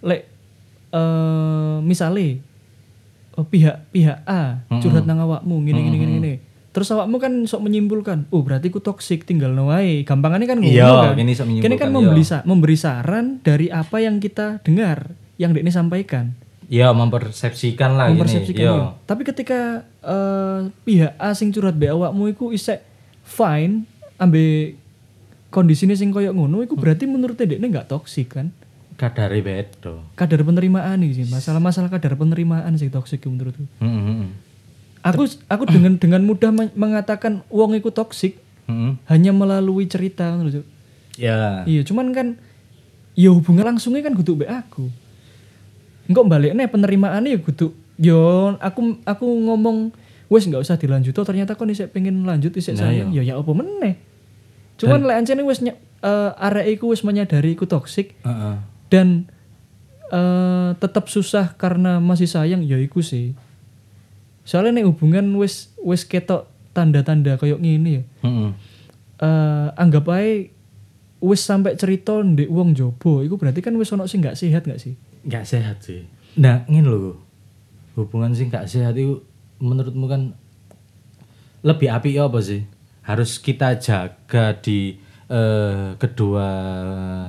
lek 0.00 0.26
eh 0.90 1.76
misale 1.80 2.42
oh, 3.36 3.44
pihak 3.44 3.88
pihak 3.88 4.24
A 4.24 4.64
curhat 4.80 5.04
nang 5.04 5.20
awakmu 5.20 5.62
gini 5.62 5.80
gini 5.82 5.96
gini 5.96 6.12
gini 6.18 6.34
terus 6.72 6.88
awakmu 6.88 7.16
kan 7.16 7.32
sok 7.44 7.62
menyimpulkan 7.62 8.28
oh 8.28 8.40
berarti 8.40 8.68
ku 8.68 8.80
toksik 8.80 9.22
tinggal 9.22 9.52
wae 9.62 10.02
gampangannya 10.02 10.48
kan 10.48 10.58
ngono 10.58 10.72
Iya, 10.72 11.12
kan 11.12 11.16
Kini 11.60 11.76
kan 11.76 11.92
memberi 11.92 12.24
sa- 12.24 12.44
memberi 12.44 12.74
saran 12.74 13.40
dari 13.40 13.68
apa 13.68 14.00
yang 14.00 14.16
kita 14.18 14.64
dengar 14.64 15.12
yang 15.36 15.52
Dekne 15.52 15.68
sampaikan 15.68 16.32
Ya 16.72 16.88
mempersepsikan 16.96 18.00
lah 18.00 18.08
mempersepsikan 18.08 18.56
gini. 18.56 18.64
Iya. 18.64 18.96
Tapi 19.04 19.22
ketika 19.28 19.84
eh, 20.00 20.72
pihak 20.88 21.12
A 21.20 21.36
sing 21.36 21.52
curhat 21.52 21.76
be 21.76 21.92
awakmu 21.92 22.32
iku 22.32 22.48
isek 22.48 22.80
fine 23.28 23.84
ambe 24.16 24.72
kondisine 25.52 25.92
sing 25.92 26.08
koyo 26.08 26.32
ngono 26.32 26.64
iku 26.64 26.72
berarti 26.72 27.04
menurut 27.04 27.36
dekne 27.36 27.68
nggak 27.68 27.92
toksik 27.92 28.40
kan? 28.40 28.48
Kadare 28.96 29.44
beda. 29.44 30.00
Kadar 30.16 30.40
penerimaan 30.40 31.04
iki 31.04 31.20
sih, 31.20 31.26
masalah-masalah 31.28 31.92
kadar 31.92 32.16
penerimaan 32.16 32.72
sih 32.80 32.88
toksik 32.88 33.28
menurutku. 33.28 33.68
Heeh, 33.82 34.00
heeh. 34.08 34.28
Aku 35.02 35.26
aku 35.50 35.64
dengan 35.68 35.98
dengan 35.98 36.22
mudah 36.24 36.54
men- 36.54 36.72
mengatakan 36.72 37.42
wong 37.50 37.76
iku 37.76 37.92
toksik 37.92 38.38
Heeh. 38.64 38.96
hanya 39.12 39.34
melalui 39.34 39.90
cerita 39.90 40.40
Cuk. 40.40 40.64
Ya. 41.20 41.68
Iya, 41.68 41.84
cuman 41.84 42.16
kan 42.16 42.40
ya 43.12 43.28
hubungan 43.28 43.76
langsungnya 43.76 44.00
kan 44.00 44.16
kudu 44.16 44.40
mbek 44.40 44.48
aku. 44.48 44.88
Engkau 46.12 46.28
balik 46.28 46.52
nih 46.52 46.68
penerimaannya 46.68 47.34
ya 47.34 47.40
kudu 47.40 47.72
yo 47.96 48.52
aku 48.60 49.00
aku 49.08 49.24
ngomong 49.24 49.92
wes 50.28 50.44
nggak 50.48 50.60
usah 50.60 50.76
dilanjut 50.76 51.12
oh, 51.16 51.24
ternyata 51.24 51.56
kon 51.56 51.72
isek 51.72 51.92
pengen 51.92 52.24
lanjut 52.28 52.52
isek 52.52 52.76
Nah, 52.76 52.88
sayang 52.88 53.08
ya 53.12 53.24
ya 53.24 53.40
apa 53.40 53.52
meneh. 53.52 53.96
Cuman 54.76 55.04
lek 55.08 55.16
ancene 55.24 55.44
wes 55.44 55.60
eh, 55.64 55.72
arek 56.36 56.76
iku 56.80 56.92
wes 56.92 57.04
menyadari 57.04 57.56
iku 57.56 57.64
toksik 57.68 58.16
Heeh. 58.24 58.56
dan 58.92 59.28
eh 60.12 60.76
tetap 60.76 61.08
susah 61.08 61.56
karena 61.56 61.96
masih 62.00 62.28
sayang 62.28 62.60
ya 62.64 62.76
iku 62.76 63.00
sih. 63.00 63.32
Soalnya 64.44 64.82
nih 64.82 64.84
hubungan 64.88 65.24
wes 65.40 65.72
wes 65.80 66.04
ketok 66.04 66.48
tanda-tanda 66.72 67.36
kayak 67.36 67.60
gini 67.60 68.00
ya. 68.00 68.02
Heeh. 68.24 68.50
eh 69.22 69.68
anggap 69.78 70.08
aja 70.12 70.48
wis 71.22 71.38
sampai 71.46 71.78
cerita 71.78 72.18
ndek 72.18 72.50
wong 72.50 72.74
jobo 72.74 73.22
iku 73.22 73.38
berarti 73.38 73.62
kan 73.62 73.70
wis 73.78 73.94
ono 73.94 74.10
sing 74.10 74.18
gak 74.18 74.34
sehat 74.34 74.66
gak 74.66 74.82
sih 74.82 74.98
Nggak 75.26 75.44
sehat 75.46 75.76
sih. 75.82 76.06
Nah, 76.38 76.64
ngene 76.66 76.88
lho. 76.88 77.14
Hubungan 77.98 78.32
sing 78.32 78.48
nggak 78.48 78.68
sehat 78.68 78.96
itu 78.96 79.20
menurutmu 79.60 80.06
kan 80.08 80.32
lebih 81.62 81.88
api 81.92 82.18
apa 82.18 82.38
sih? 82.40 82.64
Harus 83.04 83.38
kita 83.38 83.76
jaga 83.78 84.56
di 84.58 84.96
eh, 85.32 85.96
kedua 85.96 86.48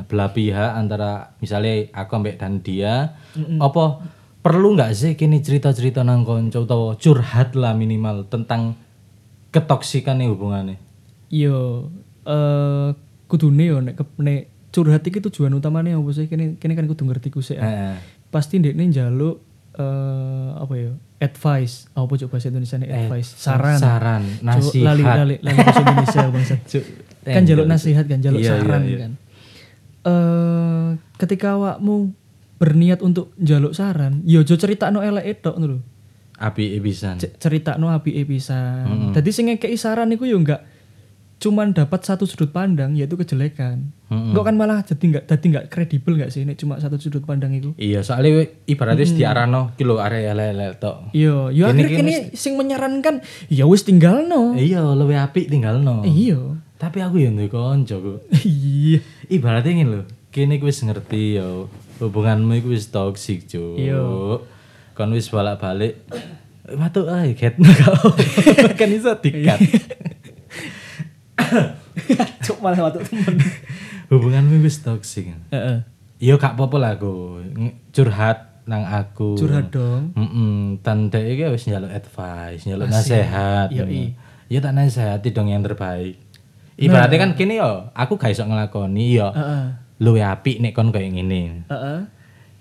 belah 0.06 0.32
pihak 0.36 0.72
antara 0.76 1.34
misalnya 1.40 1.88
aku 1.96 2.12
ambek 2.20 2.36
dan 2.36 2.60
dia 2.60 3.16
apa 3.64 4.04
perlu 4.44 4.76
nggak 4.76 4.92
sih 4.92 5.12
kini 5.16 5.40
cerita-cerita 5.40 6.04
nang 6.04 6.28
konco 6.28 6.68
utawa 6.68 7.00
curhat 7.00 7.56
lah 7.56 7.72
minimal 7.72 8.28
tentang 8.28 8.76
ketoksikan 9.56 10.20
hubungannya 10.28 10.76
yo 11.32 11.88
eh 12.28 12.92
kudune 13.32 13.64
yo 13.64 13.80
nek 13.80 13.96
nek 14.20 14.53
curhat 14.74 15.06
iki 15.06 15.22
tujuan 15.22 15.54
utamanya 15.54 15.94
apa 15.94 16.10
sih? 16.10 16.26
Kene 16.26 16.58
kene 16.58 16.74
kan 16.74 16.84
kudu 16.84 17.06
ngerti 17.06 17.30
ku 17.30 17.40
sih 17.40 17.56
Heeh. 17.56 17.96
pasti 18.28 18.58
ndekne 18.58 18.90
njaluk 18.90 19.38
eh 19.74 20.50
apa 20.56 20.74
ya 20.74 20.92
advice. 21.20 21.88
Apa 21.92 22.10
coba 22.16 22.30
bahasa 22.32 22.50
Indonesia 22.50 22.76
nih 22.76 22.90
advice 22.90 23.30
saran. 23.32 23.78
saran 23.78 24.24
Coba 24.42 24.58
nasihat. 24.60 24.84
lali 24.84 25.04
lali 25.04 25.36
lali 25.40 25.56
bahasa 25.56 25.82
Indonesia 25.82 26.22
bangsa 26.34 26.56
Cuk, 26.60 26.84
kan 27.24 27.32
eh, 27.32 27.34
jaluk 27.40 27.48
jaluk- 27.64 27.70
nasihat 27.70 28.06
kan 28.06 28.20
jaluk 28.20 28.38
Iya, 28.38 28.50
iya, 28.50 28.54
saran 28.60 28.82
iya. 28.84 28.98
kan. 29.00 29.12
Eh 30.04 30.88
ketika 31.16 31.56
awakmu 31.56 32.12
berniat 32.60 33.00
untuk 33.00 33.32
jaluk 33.38 33.72
saran 33.72 34.20
yo 34.24 34.42
jo 34.42 34.56
cerita 34.56 34.90
no 34.90 35.00
elek 35.00 35.40
ngono 35.44 35.68
lho. 35.70 35.80
Api 36.34 36.76
ebisan 36.76 37.22
C- 37.22 37.32
cerita 37.38 37.78
no 37.78 37.88
api 37.88 38.26
pisan 38.26 39.14
Jadi 39.14 39.30
sing 39.30 39.46
ngekei 39.48 39.78
saran 39.78 40.12
iku 40.12 40.26
yo 40.26 40.36
enggak 40.36 40.66
cuman 41.44 41.76
dapat 41.76 42.08
satu 42.08 42.24
sudut 42.24 42.56
pandang 42.56 42.96
yaitu 42.96 43.20
kejelekan. 43.20 43.92
Mm-mm. 44.08 44.32
Enggak 44.32 44.44
kan 44.48 44.56
malah 44.56 44.80
jadi 44.88 45.04
enggak 45.12 45.24
jadi 45.28 45.46
enggak 45.52 45.66
kredibel 45.68 46.16
enggak 46.16 46.32
sih 46.32 46.48
nek 46.48 46.56
cuma 46.56 46.80
satu 46.80 46.96
sudut 46.96 47.28
pandang 47.28 47.52
itu. 47.52 47.76
Iya, 47.76 48.00
soalnya 48.00 48.48
ibaratnya 48.64 49.04
hmm. 49.04 49.20
diarano 49.20 49.62
ki 49.76 49.84
lho 49.84 50.00
area 50.00 50.32
elek 50.32 50.80
tok. 50.80 51.12
Iya, 51.12 51.52
yo 51.52 51.68
Gini- 51.68 51.84
akhirnya 51.84 52.00
kini 52.00 52.14
sing 52.32 52.56
menyarankan 52.56 53.20
ya 53.52 53.68
wis 53.68 53.84
tinggal 53.84 54.24
no. 54.24 54.56
Iya, 54.56 54.96
luwih 54.96 55.20
apik 55.20 55.52
tinggalno. 55.52 56.08
Iya. 56.08 56.64
Tapi 56.80 57.04
aku 57.04 57.20
ya 57.20 57.32
duwe 57.36 57.52
kanca 57.52 58.00
kok. 58.00 58.24
Iya. 58.48 59.04
Ibaratnya 59.28 59.72
ngene 59.76 59.92
lho, 59.92 60.02
kene 60.32 60.64
ku 60.64 60.72
wis 60.72 60.80
ngerti 60.80 61.44
yo. 61.44 61.68
Hubunganmu 62.00 62.64
iku 62.64 62.72
wis 62.72 62.88
toksik, 62.88 63.52
Cuk. 63.52 63.76
Iya. 63.76 64.00
Kon 64.96 65.12
wis 65.12 65.28
bolak-balik. 65.28 66.00
Matuk 66.80 67.12
ae 67.12 67.36
ket 67.36 67.60
kan 68.80 68.88
iso 68.88 69.12
dikat. 69.20 69.60
Cuk 72.46 72.58
malah 72.62 72.90
waktu 72.90 73.02
temen. 73.06 73.36
Hubunganmu 74.10 74.62
wis 74.62 74.82
toksik. 74.82 75.34
Heeh. 75.50 75.86
Iya 76.24 76.40
gak 76.40 76.56
apa-apa 76.56 76.78
lah 76.80 76.92
aku 76.96 77.44
Ng- 77.44 77.92
curhat 77.92 78.64
nang 78.64 78.88
aku. 78.88 79.36
Curhat 79.36 79.74
dong. 79.74 80.16
Mm 80.16 80.80
tante 80.80 81.20
iki 81.20 81.44
wis 81.52 81.68
njaluk 81.68 81.92
advice, 81.92 82.64
njaluk 82.64 82.88
nasihat. 82.88 83.68
Yoi. 83.74 84.16
Ya 84.48 84.60
tak 84.64 84.76
nasihati 84.78 85.34
dong 85.34 85.50
yang 85.50 85.66
terbaik. 85.66 86.20
Ibaratnya 86.74 87.18
kan 87.22 87.32
kini 87.38 87.62
yo, 87.62 87.90
aku 87.94 88.18
gak 88.18 88.34
iso 88.34 88.46
ngelakoni 88.46 89.18
yo. 89.18 89.30
Heeh. 89.34 89.64
Luwe 90.02 90.22
apik 90.26 90.58
nek 90.60 90.74
kon 90.74 90.90
kayak 90.90 91.14
ngene. 91.14 91.70
Heeh. 91.70 92.00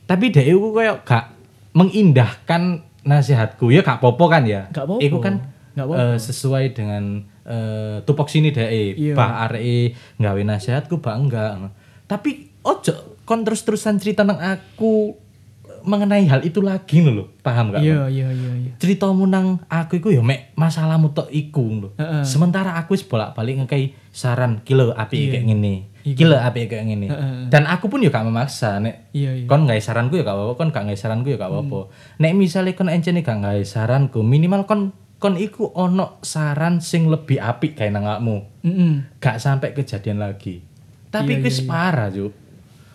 Tapi 0.05 0.25
dhek 0.29 0.47
iku 0.53 0.73
koyo 0.75 1.01
gak 1.07 1.33
mengindahkan 1.73 2.85
nasihatku. 3.07 3.73
Ya 3.73 3.81
gak 3.81 4.03
apa-apa 4.03 4.25
kan 4.29 4.43
ya. 4.45 4.69
Gak. 4.75 4.89
Iku 5.01 5.19
kan 5.23 5.41
Eh, 5.77 6.19
sesuai 6.21 6.77
dengan 6.77 7.25
eh, 7.49 8.05
tupoksi 8.05 8.45
ini 8.45 8.53
dhek. 8.53 8.97
Iya. 8.99 9.15
Bah 9.17 9.49
areke 9.49 9.97
nggawe 10.21 10.43
nasihatku 10.45 11.01
bah 11.01 11.17
enggak. 11.17 11.73
Tapi 12.07 12.53
ojo 12.63 13.19
kon 13.25 13.47
terus-terusan 13.47 13.97
cerita 13.97 14.27
nang 14.27 14.39
aku 14.39 15.17
mengenai 15.83 16.27
hal 16.31 16.47
itu 16.47 16.63
lagi 16.63 17.03
lho. 17.03 17.27
Paham 17.43 17.75
gak? 17.75 17.83
Iya, 17.83 18.07
iya, 18.07 18.29
iya, 18.31 18.51
iya. 18.55 18.73
ceritamu 18.79 19.27
nang 19.27 19.59
aku 19.67 19.99
iku 19.99 20.09
ya 20.15 20.23
mek 20.23 20.55
masalahmu 20.55 21.11
tok 21.11 21.29
iku 21.35 21.63
lho. 21.67 21.89
Heeh. 21.99 22.23
Sementara 22.23 22.79
aku 22.79 22.95
wis 22.95 23.03
bolak-balik 23.03 23.67
ngekei 23.67 23.95
saran 24.15 24.63
kilo 24.63 24.95
api 24.95 25.33
kayak 25.35 25.45
ngene. 25.51 25.91
Iya. 26.03 26.15
Kilo 26.19 26.37
api 26.39 26.71
kayak 26.71 26.85
ngene. 26.87 27.07
Heeh. 27.11 27.35
Dan 27.51 27.67
aku 27.67 27.91
pun 27.91 27.99
ya 28.03 28.15
gak 28.15 28.27
memaksa 28.27 28.79
nek 28.79 29.11
Iya, 29.11 29.43
iya. 29.43 29.47
kon 29.51 29.67
nggak 29.67 29.83
saranku 29.83 30.15
ya 30.19 30.23
gak 30.23 30.39
apa-apa, 30.39 30.55
kon 30.55 30.71
gak 30.71 30.83
nggak 30.87 30.99
saranku 30.99 31.29
ya 31.35 31.39
gak 31.39 31.51
apa-apa. 31.51 31.81
Nek 32.23 32.33
misalnya 32.39 32.73
kon 32.79 32.91
encene 32.91 33.21
gak 33.27 33.43
nggak 33.43 33.67
saranku, 33.67 34.23
minimal 34.23 34.67
kon 34.71 34.95
kon 35.23 35.39
iku 35.39 35.71
ono 35.79 36.19
saran 36.27 36.83
sing 36.83 37.07
lebih 37.07 37.39
apik 37.39 37.79
kayak 37.79 37.95
nang 37.95 38.11
awakmu. 38.11 38.43
Heeh. 38.67 39.23
Gak 39.23 39.39
sampai 39.39 39.71
kejadian 39.71 40.19
lagi. 40.19 40.67
Tapi 41.15 41.39
Iya, 41.39 41.47
wis 41.47 41.63
iya, 41.63 41.63
iya. 41.63 41.71
parah, 41.71 42.09
Juk. 42.11 42.33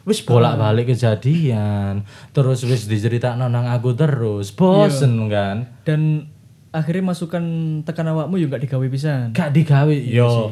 Wis 0.03 0.19
bolak-balik 0.24 0.91
kejadian, 0.91 2.03
terus 2.31 2.63
wis 2.63 2.88
diceritakno 2.88 3.48
nang 3.48 3.67
aku 3.67 3.91
terus, 3.96 4.55
bosen 4.55 5.27
kan. 5.27 5.67
Dan 5.84 6.31
akhirnya 6.72 7.12
masukan 7.12 7.43
tekan 7.84 8.12
awakmu 8.12 8.39
juga 8.39 8.60
digawe 8.60 8.88
pisan. 8.91 9.31
Gak 9.31 9.51
digawe 9.55 9.91
yo. 9.91 10.51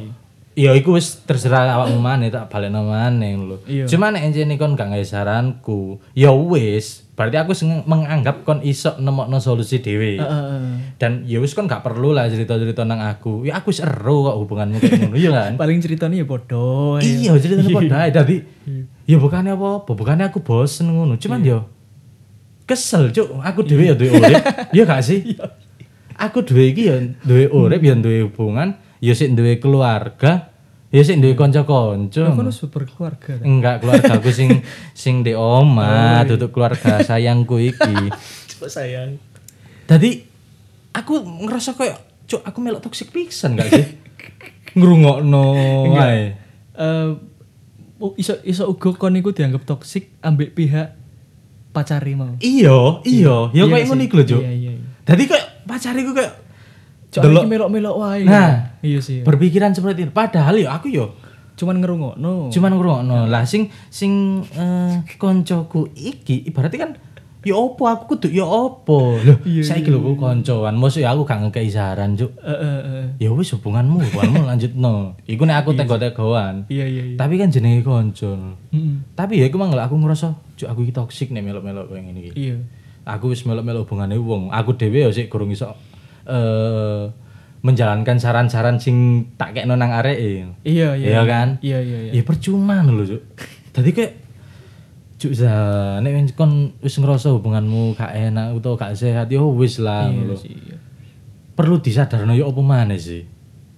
Yo 0.56 0.72
iku 0.72 0.96
wis 0.96 1.20
terserah 1.28 1.68
awakmu 1.76 2.00
maneh 2.00 2.32
tak 2.32 2.48
balekno 2.48 2.88
maneh 2.88 3.36
lho. 3.36 3.60
Iya. 3.68 3.92
Cuma 3.92 4.08
nek 4.08 4.24
encene 4.24 4.56
kon 4.56 4.80
gak 4.80 4.88
ngai 4.88 5.04
saranku, 5.04 6.00
ya 6.16 6.32
wis, 6.32 7.04
berarti 7.12 7.36
aku 7.36 7.52
menganggap 7.84 8.48
kon 8.48 8.64
iso 8.64 8.96
nemokno 8.96 9.44
solusi 9.44 9.84
dhewe. 9.84 10.16
Heeh. 10.16 10.96
Dan 10.96 11.28
ya 11.28 11.44
wis 11.44 11.52
kon 11.52 11.68
gak 11.68 11.84
perlu 11.84 12.16
lah 12.16 12.32
cerita-cerita 12.32 12.88
nang 12.88 13.04
aku. 13.04 13.44
Ya 13.44 13.60
aku 13.60 13.76
wis 13.76 13.84
ero 13.84 14.32
kok 14.32 14.40
hubunganmu 14.40 14.80
kayak 14.80 15.12
ngono 15.12 15.18
ya 15.20 15.32
kan. 15.36 15.52
Paling 15.62 15.84
ceritanya 15.84 16.24
ya 16.24 16.26
bodoh. 16.26 17.04
ya. 17.04 17.04
Iya, 17.04 17.32
ceritanya 17.36 17.72
padha 17.76 17.98
ae 18.08 18.12
dadi. 18.16 18.38
Ya 19.12 19.20
bukannya 19.20 19.60
apa-apa, 19.60 19.92
bukannya 19.92 20.32
aku 20.32 20.40
bosen 20.40 20.88
ngono. 20.88 21.20
Cuman 21.20 21.44
yo 21.44 21.68
kesel, 22.64 23.12
Cuk. 23.12 23.44
Aku 23.44 23.68
dhewe 23.68 23.92
ya 23.92 23.96
duwe 24.00 24.24
urip. 24.24 24.40
Ya 24.78 24.88
gak 24.88 25.04
sih? 25.04 25.36
Aku 26.16 26.48
dhewe 26.48 26.72
iki 26.72 26.88
ya 26.88 26.96
duwe 27.28 27.52
urip, 27.52 27.84
ya 27.84 27.92
duwe 28.00 28.24
hubungan, 28.32 28.80
ya 29.06 29.14
sik 29.14 29.38
duwe 29.38 29.62
keluarga, 29.62 30.50
ya 30.90 31.02
sik 31.06 31.22
duwe 31.22 31.38
kanca-kanca. 31.38 32.34
Kan 32.34 32.42
harus 32.42 32.66
berkeluarga. 32.66 33.38
ta? 33.38 33.44
Enggak 33.46 33.86
keluarga 33.86 34.18
aku 34.18 34.34
sing 34.34 34.66
sing 34.98 35.22
di 35.22 35.38
oma, 35.38 36.26
duduk 36.26 36.50
keluarga 36.50 37.06
sayangku 37.06 37.62
iki. 37.62 38.10
Coba 38.58 38.68
sayang. 38.68 39.22
Dadi 39.86 40.26
aku 40.98 41.22
ngerasa 41.46 41.78
kayak 41.78 42.26
cuk 42.26 42.42
aku 42.42 42.58
melok 42.58 42.82
toxic 42.82 43.14
pisan 43.14 43.54
gak 43.54 43.70
sih? 43.70 43.86
Ngrungokno 44.78 45.46
ae. 46.02 46.34
Eh 46.74 47.10
oh, 48.02 48.12
iso 48.18 48.42
iso 48.42 48.66
uga 48.66 48.98
kon 48.98 49.14
iku 49.14 49.30
dianggap 49.30 49.64
toksik 49.64 50.18
ambek 50.26 50.58
pihak 50.58 50.98
pacare 51.70 52.16
mau. 52.16 52.34
Iya, 52.40 53.04
iya, 53.04 53.52
ya 53.52 53.64
Iya 53.64 53.64
kayak 53.68 53.86
ngono 53.92 54.04
iku 54.08 54.16
lho, 54.16 54.26
Cuk. 54.26 54.42
Iya, 54.42 54.52
iya. 54.56 54.72
Dadi 55.04 55.24
kayak 55.28 55.68
pacariku 55.68 56.12
kayak 56.16 56.34
Cok 56.34 56.45
Delok. 57.14 57.46
iki 57.46 57.52
melok-melok 57.52 57.96
wae. 57.96 58.22
Nah. 58.26 58.78
iya 58.82 59.00
sih. 59.00 59.22
berpikiran 59.22 59.72
seperti 59.72 60.08
itu. 60.08 60.12
Padahal 60.12 60.56
ya 60.58 60.76
aku 60.76 60.88
yo 60.90 61.16
Cuman 61.56 61.80
ngerungokno. 61.80 62.52
cuman 62.52 62.72
ngrungokno. 62.76 63.32
Lah 63.32 63.48
sing 63.48 63.72
sing 63.88 64.44
eh, 64.52 65.04
koncoku 65.16 65.88
iki 65.96 66.44
ibaratnya 66.44 66.80
kan 66.84 66.92
ya 67.46 67.54
opo 67.56 67.86
aku 67.88 68.18
kudu 68.18 68.34
ya 68.34 68.44
opo. 68.44 69.22
Loh, 69.22 69.38
Iya, 69.46 69.62
saiki 69.62 69.94
lho 69.94 70.18
koncoan, 70.18 70.76
mosok 70.76 71.06
ya 71.06 71.14
aku 71.14 71.24
gak 71.30 71.46
ngekei 71.46 71.70
saran, 71.70 72.18
Cuk. 72.18 72.34
Eh, 72.42 72.50
eh, 72.50 72.80
eh. 72.84 73.06
Ya 73.22 73.30
wis 73.30 73.54
hubunganmu, 73.54 74.02
hubunganmu 74.02 74.42
lanjutno. 74.50 75.14
Iku 75.30 75.46
nek 75.46 75.62
aku 75.62 75.78
tego-tegoan. 75.78 76.66
Iya, 76.74 76.90
iya, 76.90 77.02
iya. 77.14 77.16
Tapi 77.16 77.38
kan 77.38 77.54
jenenge 77.54 77.86
konco. 77.86 78.58
Mm-mm. 78.74 79.14
Tapi 79.14 79.40
ya 79.40 79.46
iku 79.46 79.62
mang 79.62 79.70
aku 79.72 79.94
ngerasa, 79.94 80.34
Cuk 80.58 80.68
aku 80.68 80.90
iki 80.90 80.94
toksik 80.98 81.30
nek 81.32 81.46
melok-melok 81.46 81.94
kayak 81.94 82.04
ngene 82.10 82.20
iki. 82.26 82.32
Iya. 82.34 82.58
aku 83.06 83.30
wis 83.30 83.46
melok-melok 83.46 83.86
hubungane 83.86 84.18
wong. 84.18 84.50
Aku 84.50 84.74
dhewe 84.74 85.06
ya 85.06 85.14
sik 85.14 85.30
gurung 85.30 85.54
iso 85.54 85.70
eh 86.25 87.03
menjalankan 87.65 88.22
saran-saran 88.22 88.77
sing 88.77 89.25
tak 89.41 89.58
kekno 89.58 89.74
nang 89.74 89.89
areke. 89.89 90.46
Iya, 90.62 90.94
iya. 90.94 91.08
Iya 91.17 91.22
kan? 91.25 91.48
Iya, 91.65 91.79
iya, 91.82 91.98
iya. 92.10 92.12
Ya 92.13 92.22
percuma 92.22 92.86
lho, 92.86 93.01
Cuk. 93.01 93.22
Dadi 93.74 93.89
kayak 93.89 94.13
Cuk 95.17 95.34
za 95.34 95.50
nek 96.05 96.38
kon 96.38 96.77
wis 96.86 97.01
ngerasa 97.01 97.34
hubunganmu 97.34 97.98
gak 97.98 98.13
enak 98.13 98.53
utawa 98.53 98.77
gak 98.77 98.94
sehat 98.94 99.32
ya 99.34 99.41
wis 99.41 99.82
lah 99.82 100.05
Iya 100.05 100.22
lho. 100.29 100.38
iya. 100.46 100.77
Perlu 101.58 101.82
disadarno 101.82 102.38
ya 102.38 102.46
apa 102.46 102.62
maneh 102.62 103.01
sih? 103.01 103.25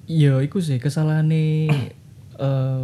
Iya, 0.04 0.44
iku 0.44 0.60
sih 0.60 0.84
kesalahane 0.84 1.72
eh 2.44 2.82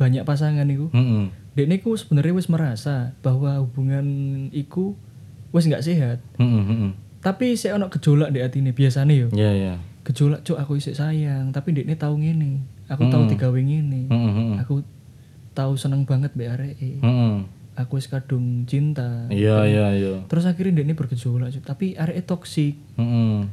banyak 0.00 0.24
pasangan 0.24 0.64
iku. 0.64 0.88
Heeh. 0.96 1.28
Dekne 1.52 1.76
iku 1.76 1.92
sebenarnya 1.92 2.32
wis 2.32 2.48
merasa 2.48 3.12
bahwa 3.20 3.60
hubungan 3.60 4.06
iku 4.48 4.96
wis 5.52 5.68
nggak 5.68 5.84
sehat. 5.84 6.24
Heeh, 6.40 6.62
heeh. 6.64 6.92
Tapi 7.22 7.54
saya 7.54 7.78
ono 7.78 7.86
gejolak 7.86 8.34
di 8.34 8.42
atine 8.42 8.74
biasane 8.74 9.14
yo. 9.14 9.28
Iya, 9.30 9.50
iya. 9.54 9.74
Gejolak 10.02 10.42
cuk 10.42 10.58
aku 10.58 10.74
isik 10.76 10.98
sayang, 10.98 11.54
tapi 11.54 11.70
dekne 11.70 11.94
tahu 11.94 12.18
ngene. 12.18 12.58
Aku 12.90 13.06
tahu 13.06 13.30
ngene. 13.62 14.10
Heeh, 14.10 14.30
heeh. 14.34 14.54
Aku 14.58 14.82
tahu 15.54 15.78
seneng 15.78 16.02
banget 16.02 16.34
areke. 16.34 16.98
Heeh. 16.98 17.34
Aku 17.78 17.96
wis 17.96 18.10
kadung 18.10 18.66
cinta. 18.66 19.30
Iya, 19.30 19.64
iya, 19.64 19.86
iya. 19.94 20.14
Terus 20.26 20.44
akhirnya 20.44 20.82
dekne 20.82 20.98
bergejolak 20.98 21.54
cuk, 21.54 21.62
tapi 21.62 21.94
areke 21.94 22.26
toksik. 22.26 22.74
Heeh. 22.98 23.46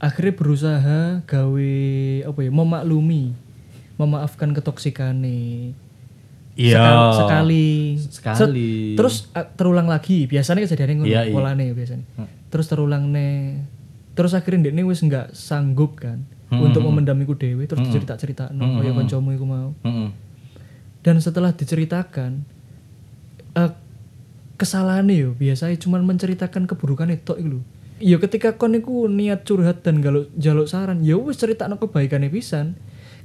Akhirnya 0.00 0.32
berusaha 0.34 1.00
gawe 1.22 1.72
apa 2.26 2.40
ya, 2.42 2.50
memaklumi, 2.50 3.36
memaafkan 3.94 4.50
ketoksikane. 4.50 5.76
Iya. 6.52 6.80
Sekal- 6.80 7.16
sekali 7.16 7.68
Sekali. 7.96 8.72
Terus 8.96 9.28
terulang 9.56 9.88
lagi 9.88 10.24
biasanya 10.24 10.64
kejadiannya 10.64 10.94
ngono 10.98 11.08
Iya, 11.08 11.20
iya. 11.24 11.32
polane 11.32 11.72
biasanya 11.72 12.04
terus 12.52 12.68
terulang 12.68 13.08
nih. 13.08 13.64
Terus 14.12 14.36
akhirnya 14.36 14.68
dia 14.68 14.84
wis 14.84 15.00
nggak 15.00 15.32
sanggup 15.32 15.96
kan 15.96 16.28
Hmm, 16.52 16.68
untuk 16.68 16.84
memendam 16.84 17.16
iku 17.24 17.32
dewe 17.32 17.64
terus 17.64 17.80
dicerita 17.88 18.12
cerita 18.20 18.52
no 18.52 18.76
kaya 18.76 18.92
kancamu 18.92 19.32
iku 19.32 19.46
mau. 19.48 19.72
Heeh. 19.88 20.12
dan 21.00 21.16
setelah 21.16 21.56
diceritakan 21.56 22.44
eh 23.56 23.72
kesalahannya 24.60 25.16
yo 25.16 25.30
biasanya 25.32 25.80
cuma 25.80 25.96
menceritakan 26.04 26.68
keburukan 26.68 27.08
itu 27.08 27.32
iku 27.40 27.48
lho. 27.56 27.60
Yo 28.04 28.20
ketika 28.20 28.60
kon 28.60 28.76
iku 28.76 29.08
niat 29.08 29.48
curhat 29.48 29.80
dan 29.80 30.04
galuk 30.04 30.28
jaluk 30.36 30.68
saran 30.68 31.00
ya 31.00 31.16
wis 31.16 31.40
cerita 31.40 31.72
no 31.72 31.80
kebaikannya 31.80 32.28
pisan 32.28 32.76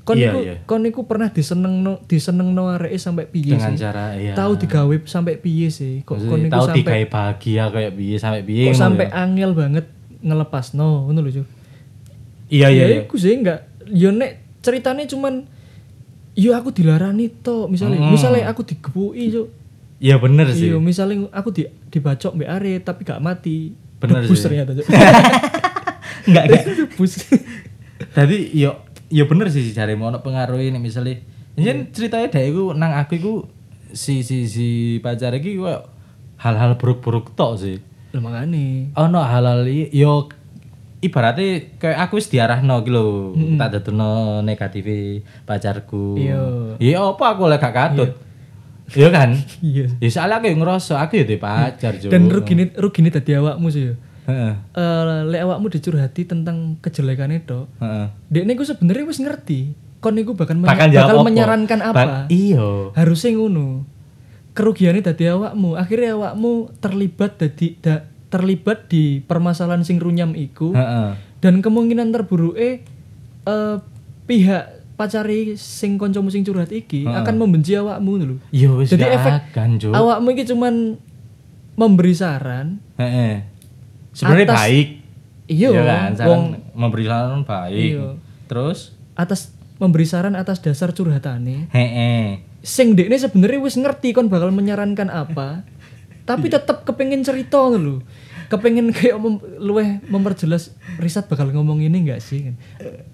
kon 0.08 0.16
Iya, 0.16 0.32
iku 0.32 0.40
iya. 0.40 0.56
kon 0.64 0.82
iku 0.82 1.04
pernah 1.04 1.28
diseneng 1.28 1.84
no 1.84 2.00
diseneng 2.08 2.56
no 2.56 2.72
areke 2.72 2.96
sampai 2.96 3.28
piye 3.28 3.60
Dengan 3.60 3.76
sih 3.76 3.84
cara 3.84 4.16
iya. 4.16 4.32
tahu 4.32 4.56
digawe 4.56 4.96
sampai 5.04 5.36
piye 5.36 5.68
sih 5.68 6.00
kok 6.02 6.16
kon 6.24 6.48
iku 6.48 6.56
tahu 6.56 6.66
digawe 6.72 7.04
bahagia 7.12 7.68
kayak 7.68 7.92
piye 7.92 8.16
sampai 8.16 8.42
piye 8.42 8.72
kok 8.72 8.80
sampai 8.80 9.12
ya. 9.12 9.20
angel 9.20 9.52
banget 9.52 9.86
ngelepas 10.18 10.72
no 10.74 11.06
ngono 11.06 11.20
lho 11.22 11.32
Cuk. 11.36 11.48
Iya, 12.48 12.68
iya, 12.72 12.84
ya 12.84 12.88
iya. 12.88 12.98
iku 13.04 13.20
sih 13.20 13.36
enggak 13.36 13.68
yo 13.86 14.10
nek 14.10 14.32
ceritanya 14.60 15.04
cuman 15.04 15.44
yo 16.34 16.56
aku 16.56 16.72
dilarani 16.72 17.28
to 17.38 17.68
misalnya 17.68 18.00
Hmm. 18.00 18.16
misalnya 18.16 18.48
aku 18.48 18.64
digepuki 18.64 19.28
Cuk. 19.30 19.48
Iya 19.98 20.16
bener 20.18 20.48
sih. 20.54 20.70
Iya, 20.70 20.78
misalnya 20.78 21.28
aku 21.34 21.50
di 21.52 21.66
dibacok 21.90 22.32
mbak 22.32 22.48
Are 22.48 22.74
tapi 22.80 23.02
gak 23.02 23.18
mati. 23.18 23.74
Bener 23.98 24.24
Debus 24.24 24.38
sih. 24.38 24.46
ternyata. 24.46 24.72
Enggak 26.28 26.44
enggak. 26.46 26.64
Debus. 26.78 27.14
Tadi 28.14 28.38
yo 28.54 28.87
yo 29.08 29.24
bener 29.28 29.48
sih 29.52 29.72
cari 29.72 29.96
mau 29.96 30.12
ono 30.12 30.20
pengaruh 30.24 30.60
ini 30.60 30.80
misalnya. 30.80 31.20
Yen 31.58 31.90
ceritanya 31.90 32.30
dek 32.30 32.46
iku 32.54 32.78
nang 32.78 32.94
aku 32.94 33.14
iku 33.18 33.34
si 33.90 34.22
si 34.22 34.46
si 34.46 35.00
pacar 35.02 35.34
iki 35.34 35.58
koyo 35.58 35.90
hal-hal 36.38 36.78
buruk-buruk 36.78 37.34
tok 37.34 37.58
sih. 37.58 37.78
Lah 38.14 38.22
makane. 38.22 38.94
Ono 38.94 39.20
hal-hal 39.24 39.66
yo 39.90 40.30
ibaratnya 41.02 41.78
kayak 41.78 42.10
aku 42.10 42.22
wis 42.22 42.30
diarahno 42.30 42.82
iki 42.82 42.90
lho, 42.94 43.34
tak 43.58 43.70
dadekno 43.74 44.42
negatif 44.42 44.86
pacarku. 45.50 46.18
Iya. 46.18 46.44
Iya 46.78 46.98
apa 47.02 47.26
aku 47.34 47.50
lek 47.50 47.62
gak 47.62 47.74
katut. 47.74 48.12
Iya 48.96 49.10
kan? 49.12 49.30
Iya. 49.66 49.86
Ya 50.00 50.10
soalnya 50.14 50.40
aku 50.40 50.46
yang 50.48 50.60
ngerasa 50.64 50.94
aku 51.04 51.14
ya 51.20 51.26
pacar 51.42 51.94
Jo. 52.00 52.08
Dan 52.08 52.32
rugine 52.32 52.72
rugine 52.78 53.10
dadi 53.12 53.36
awakmu 53.36 53.68
sih 53.68 53.92
yo. 53.92 53.94
Heeh. 54.28 54.54
Eh 54.74 55.04
lek 55.26 55.42
awakmu 55.42 55.72
dicurhati 55.72 56.28
tentang 56.28 56.76
kejelekan 56.78 57.32
itu, 57.32 57.66
Heeh. 57.78 58.08
dekne 58.28 58.54
ku 58.54 58.64
sebenarnya 58.64 59.08
wis 59.08 59.18
ngerti. 59.18 59.72
Kon 59.98 60.14
niku 60.14 60.36
bakal 60.36 60.56
men- 60.56 60.68
Bakal 60.68 60.88
bakal, 60.88 60.94
jawab 60.94 61.16
apa? 61.16 61.26
menyarankan 61.26 61.80
apa. 61.82 61.96
Ba- 61.98 62.28
iya. 62.30 62.92
Harusnya 62.94 63.34
ngono. 63.34 63.88
Kerugiannya 64.52 65.02
dadi 65.02 65.26
awakmu. 65.26 65.74
Akhirnya 65.74 66.14
awakmu 66.14 66.52
terlibat 66.78 67.40
dadi 67.40 67.78
da- 67.78 68.06
terlibat 68.28 68.86
di 68.86 69.22
permasalahan 69.22 69.82
sing 69.82 69.98
runyam 69.98 70.36
iku. 70.36 70.72
Heeh. 70.72 71.26
dan 71.38 71.62
kemungkinan 71.62 72.10
terburuke 72.10 72.82
eh 73.44 73.76
pihak 74.26 74.64
pacari 74.94 75.54
sing 75.54 75.96
kancamu 75.96 76.28
sing 76.28 76.42
curhat 76.42 76.74
iki 76.74 77.06
akan 77.06 77.38
membenci 77.38 77.78
awakmu 77.78 78.18
lho. 78.18 78.36
Iya 78.50 78.74
wis 78.74 78.90
Jadi 78.90 79.06
efek 79.08 79.54
akan. 79.54 79.78
Awakmu 79.94 80.34
iki 80.34 80.44
cuman 80.44 80.98
memberi 81.74 82.12
saran. 82.12 82.82
Heeh. 82.98 83.46
Sebenarnya 84.18 84.50
baik. 84.50 84.88
Iya, 85.48 85.70
kan? 85.78 86.12
Saran 86.18 86.42
memberi 86.74 87.06
saran 87.06 87.46
baik. 87.46 87.92
Iya. 87.94 88.08
Terus 88.50 88.98
atas 89.14 89.54
memberi 89.78 90.10
saran 90.10 90.34
atas 90.34 90.58
dasar 90.66 90.90
curhatane. 90.92 91.70
heeh. 91.70 92.42
Sing 92.66 92.98
dekne 92.98 93.22
sebenarnya 93.22 93.62
wis 93.62 93.78
ngerti 93.78 94.18
kon 94.18 94.28
bakal 94.28 94.50
menyarankan 94.50 95.14
apa. 95.14 95.62
tapi 96.28 96.52
tetep 96.52 96.84
kepengen 96.84 97.24
cerita 97.24 97.56
lho. 97.72 98.04
Kepengen 98.52 98.92
kayak 98.92 99.16
mem 99.16 99.40
luweh 99.64 100.04
memperjelas 100.12 100.76
riset 101.00 101.24
bakal 101.32 101.48
ngomong 101.56 101.80
ini 101.80 102.04
enggak 102.04 102.20
sih 102.20 102.52
kan. 102.52 102.56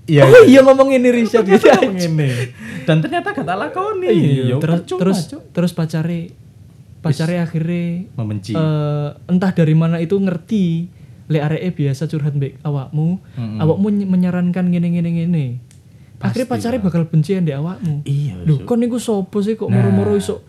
Iya. 0.09 0.25
Oh 0.25 0.49
iya 0.49 0.65
ngomong 0.65 0.89
ini 0.89 1.13
riset 1.13 1.45
gitu. 1.45 1.69
Ngene. 1.69 2.53
Dan 2.89 3.05
ternyata 3.05 3.37
gak 3.37 3.45
tak 3.45 3.57
lakoni. 3.59 4.09
Iya, 4.09 4.43
Ya, 4.49 4.57
terus 4.57 4.81
terus 4.89 5.19
terus 5.29 5.71
pacare 5.77 6.33
pacare 7.03 7.35
akhirnya 7.37 8.07
membenci. 8.15 8.51
eh, 8.53 9.09
entah 9.27 9.51
dari 9.51 9.75
mana 9.75 9.99
itu 9.99 10.15
ngerti 10.15 10.87
le 11.25 11.39
areke 11.39 11.71
biasa 11.77 12.05
curhat 12.05 12.31
mbek 12.31 12.59
awakmu 12.61 13.19
awakmu 13.35 13.87
ny- 13.89 14.07
menyarankan 14.07 14.65
ngene 14.65 14.87
ngene 14.89 15.09
ngene. 15.13 15.45
Akhirnya 16.17 16.47
pacare 16.47 16.79
bakal 16.79 17.03
benci 17.03 17.35
ndek 17.35 17.53
awakmu. 17.53 18.03
Iya. 18.03 18.39
lho 18.41 18.63
kon 18.63 18.79
niku 18.79 18.95
sopo 18.95 19.39
sih 19.39 19.53
kok 19.53 19.67
moro-moro 19.67 20.15
iso 20.15 20.39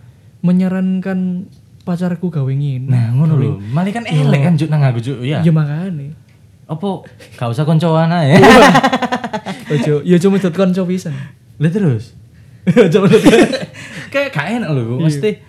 menyarankan 0.40 1.50
pacarku 1.82 2.28
gawe 2.28 2.48
ngene? 2.48 2.86
Nah, 2.86 3.10
ngono 3.12 3.34
lho. 3.34 3.50
Malah 3.60 3.90
kan 3.90 4.04
elek 4.04 4.40
kan 4.40 4.54
Juk 4.54 4.68
nang 4.68 4.80
aku 4.80 4.98
Juk. 5.00 5.18
Ya. 5.20 5.42
ya 5.42 5.50
makane. 5.50 6.14
Apa? 6.64 7.02
Gak 7.34 7.50
usah 7.50 7.64
koncoan 7.64 8.08
ae. 8.08 8.38
ojo 9.70 10.00
ya 10.02 10.16
cuma 10.16 10.38
dot 10.38 10.54
konco 10.54 10.86
pisan. 10.86 11.12
Lah 11.58 11.68
terus. 11.68 12.14
Kayak 14.12 14.28
gak 14.30 14.46
enak 14.54 14.70
lho, 14.70 14.96
mesti 14.96 15.42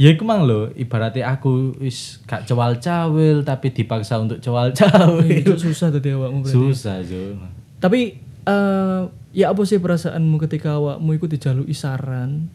ya 0.00 0.08
iku 0.16 0.24
mang 0.24 0.48
lho, 0.48 0.72
ibaratnya 0.80 1.28
aku 1.28 1.76
wis 1.76 2.24
gak 2.24 2.48
cewal-cawil 2.48 3.44
tapi 3.44 3.68
dipaksa 3.68 4.16
untuk 4.16 4.40
cewal-cawil. 4.40 5.28
itu 5.44 5.52
susah 5.60 5.92
tadi 5.92 6.16
awakmu 6.16 6.40
berarti 6.40 6.56
Susah, 6.56 7.04
Jo. 7.04 7.36
Tapi 7.76 8.16
eh 8.48 9.00
ya 9.36 9.52
apa 9.52 9.60
sih 9.68 9.76
perasaanmu 9.76 10.40
ketika 10.40 10.80
awakmu 10.80 11.20
ikut 11.20 11.28
dijaluki 11.28 11.76
saran 11.76 12.48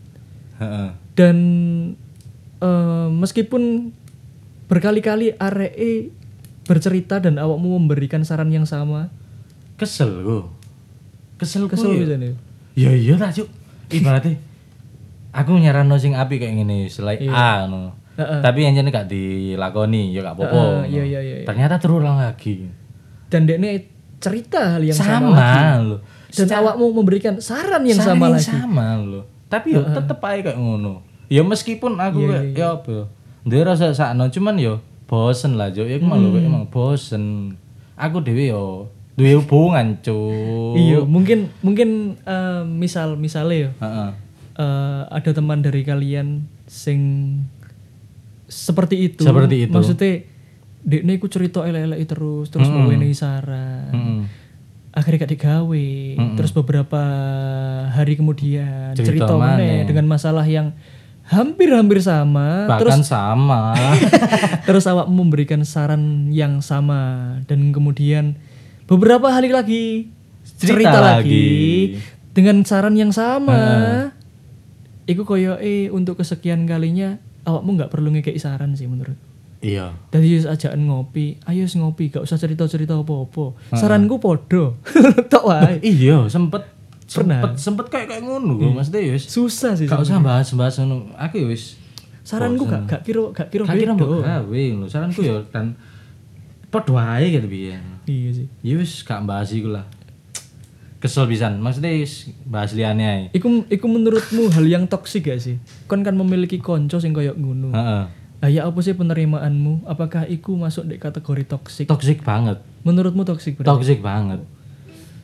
Heeh. 0.57 0.89
dan 1.13 1.37
eh, 2.65 3.07
meskipun 3.13 3.93
berkali-kali 4.65 5.37
aree 5.37 6.09
bercerita 6.65 7.21
dan 7.21 7.37
awakmu 7.37 7.77
memberikan 7.77 8.25
saran 8.25 8.49
yang 8.49 8.65
sama, 8.65 9.13
Kesel 9.77 10.25
ku. 10.25 10.49
Kesel 11.37 11.69
kesel 11.69 11.93
ya. 11.93 11.99
bisa 12.01 12.15
nih. 12.17 12.33
Ya 12.73 12.91
iya 12.95 13.15
lah, 13.21 13.29
Cuk. 13.29 13.45
Ibaratnya 13.93 14.41
aku 15.35 15.51
nyaranno 15.53 15.95
sing 15.95 16.15
apik 16.15 16.39
kayak 16.39 16.55
ngene, 16.55 16.87
selain 16.87 17.27
A 17.27 17.67
no. 17.67 17.91
Heeh. 18.15 18.39
Tapi 18.39 18.59
yang 18.61 18.73
jenis 18.73 18.89
gak 18.89 19.11
dilakoni, 19.11 20.09
ya 20.09 20.23
gak 20.23 20.39
apa-apa. 20.39 20.55
Heeh, 20.55 20.71
no. 20.71 20.87
iya, 20.87 21.03
iya, 21.03 21.19
iya, 21.19 21.35
iya. 21.43 21.45
Ternyata 21.45 21.75
terulang 21.75 22.15
lagi. 22.15 22.63
Dan 23.27 23.43
dekne 23.43 23.91
cerita 24.17 24.71
hal 24.71 24.81
yang 24.81 24.95
sama, 24.95 25.35
sama 25.35 25.83
loh. 25.83 25.99
Dan 26.31 26.47
awakmu 26.49 26.95
memberikan 26.95 27.35
saran 27.37 27.83
yang 27.83 27.99
Saran 27.99 28.15
sama 28.15 28.25
yang 28.25 28.35
lagi. 28.39 28.47
sama 28.47 28.85
loh. 28.97 29.23
Tapi 29.45 29.67
yo 29.71 29.83
tetep 29.85 30.17
aja 30.17 30.39
kayak 30.41 30.57
ngono. 30.57 31.03
Ya 31.27 31.43
meskipun 31.43 31.95
aku 31.95 32.17
Iya, 32.21 32.29
kayak 32.31 32.43
ya 32.53 32.67
apa 32.73 32.89
ya. 32.89 33.03
Dia 33.45 33.61
rasa 33.63 33.85
sakno 33.91 34.27
cuman 34.27 34.55
yo 34.57 34.73
bosen 35.05 35.53
lah 35.53 35.69
Jo. 35.69 35.83
Ya 35.83 35.95
aku 35.95 36.07
malu 36.07 36.31
Hmm. 36.31 36.41
emang 36.41 36.65
bosen. 36.65 37.55
Aku 37.93 38.19
dhewe 38.19 38.47
yo 38.47 38.87
duwe 39.15 39.35
hubungan, 39.35 39.95
Cuk. 39.99 40.75
Iya, 40.75 41.03
mungkin 41.03 41.47
mungkin 41.59 41.89
eh, 42.21 42.61
misal 42.63 43.15
misalnya 43.15 43.55
ya 43.55 43.69
Heeh. 43.79 44.09
Eh, 44.55 45.01
ada 45.07 45.31
teman 45.31 45.59
dari 45.59 45.81
kalian 45.81 46.43
sing 46.65 46.99
seperti 48.45 49.11
itu. 49.11 49.23
Seperti 49.25 49.67
itu. 49.67 49.73
Maksudnya 49.73 50.23
dekne 50.85 51.17
iku 51.17 51.27
cerita 51.27 51.65
elek-elek 51.65 51.99
terus 52.05 52.47
terus 52.49 52.69
Mm-mm. 52.69 52.85
mewenehi 52.85 53.15
saran. 53.15 53.89
Heeh. 53.91 54.21
Akhirnya 54.95 55.27
gak 55.27 55.33
digawe. 55.33 55.87
Terus 56.39 56.51
beberapa 56.55 57.01
hari 57.91 58.15
kemudian 58.15 58.95
Cerita 58.95 59.27
cerita 59.27 59.33
maneh. 59.35 59.59
meneh 59.59 59.79
dengan 59.83 60.05
masalah 60.07 60.45
yang 60.47 60.71
hampir-hampir 61.25 61.99
sama 61.99 62.69
Bahkan 62.69 63.01
sama. 63.01 63.73
terus 64.69 64.85
awak 64.85 65.09
memberikan 65.09 65.65
saran 65.65 66.29
yang 66.29 66.61
sama 66.61 67.41
dan 67.49 67.73
kemudian 67.73 68.37
beberapa 68.85 69.33
hari 69.33 69.49
lagi 69.49 70.13
Cerita 70.45 70.77
cerita, 70.77 70.99
lagi. 71.01 71.25
lagi. 71.25 71.47
dengan 72.37 72.61
saran 72.61 72.93
yang 72.93 73.09
sama 73.09 74.13
iku 75.05 75.25
koyo 75.25 75.57
eh 75.61 75.89
untuk 75.93 76.17
kesekian 76.21 76.65
kalinya 76.65 77.17
awakmu 77.45 77.77
nggak 77.77 77.91
perlu 77.93 78.09
ngekei 78.13 78.37
saran 78.41 78.73
sih 78.73 78.89
menurut 78.89 79.17
iya. 79.65 79.97
Tadi 80.13 80.29
yus 80.29 80.45
ajaan 80.45 80.85
ngopi, 80.85 81.41
ayo 81.49 81.65
yus 81.65 81.73
ngopi, 81.73 82.13
gak 82.13 82.21
usah 82.21 82.37
cerita-cerita 82.37 83.01
apa-apa. 83.01 83.57
Saranku 83.73 84.21
podo. 84.21 84.77
Tok 85.33 85.41
wae. 85.49 85.81
Iya, 85.81 86.29
sempet 86.29 86.69
Pernah. 87.05 87.41
sempet 87.41 87.51
sempet 87.57 87.85
kayak 87.89 88.07
kayak 88.13 88.23
ngono 88.25 88.61
gue 88.61 88.69
Mas 88.69 88.89
Deus. 88.93 89.25
Susah 89.25 89.73
sih. 89.73 89.89
Gak 89.89 90.05
usah 90.05 90.21
bahas-bahas 90.21 90.81
ngono. 90.81 91.13
Aku 91.17 91.41
ya 91.41 91.47
wis 91.49 91.77
Saranku 92.25 92.65
gak 92.65 92.89
gak 92.89 93.01
kira 93.05 93.29
gak 93.33 93.47
kira 93.53 93.63
gak 93.65 93.77
kira 93.77 93.93
gawe 93.97 94.61
ngono. 94.73 94.85
Saranku 94.89 95.21
ya 95.21 95.41
dan 95.49 95.77
padha 96.73 96.91
wae 96.97 97.29
gitu 97.29 97.45
biyen. 97.49 97.81
Iya 98.09 98.29
sih. 98.41 98.47
Ya 98.65 98.77
wis 98.77 99.01
gak 99.05 99.21
bahas 99.25 99.49
iku 99.53 99.69
lah. 99.73 99.85
Kesel 101.05 101.29
pisan. 101.29 101.61
Maksudnya 101.61 101.93
bahas 102.49 102.73
liyane 102.73 103.03
ae. 103.05 103.21
Iku 103.37 103.69
iku 103.69 103.85
menurutmu 103.85 104.49
hal 104.49 104.65
yang 104.65 104.89
toksik 104.89 105.29
gak 105.29 105.37
sih? 105.37 105.61
Kon 105.85 106.01
kan 106.01 106.17
memiliki 106.17 106.57
konco 106.57 106.97
sing 106.97 107.13
koyo 107.13 107.37
ngono. 107.37 107.69
Heeh. 107.77 108.03
Lah 108.41 108.49
ya 108.49 108.65
apa 108.65 108.81
sih 108.81 108.97
penerimaanmu? 108.97 109.85
Apakah 109.85 110.25
iku 110.25 110.57
masuk 110.57 110.89
di 110.89 110.97
kategori 110.97 111.45
toksik? 111.45 111.85
Toksik 111.85 112.25
banget. 112.25 112.57
Menurutmu 112.81 113.21
toksik 113.21 113.61
berarti? 113.61 113.69
Toksik 113.69 113.99
banget. 114.01 114.41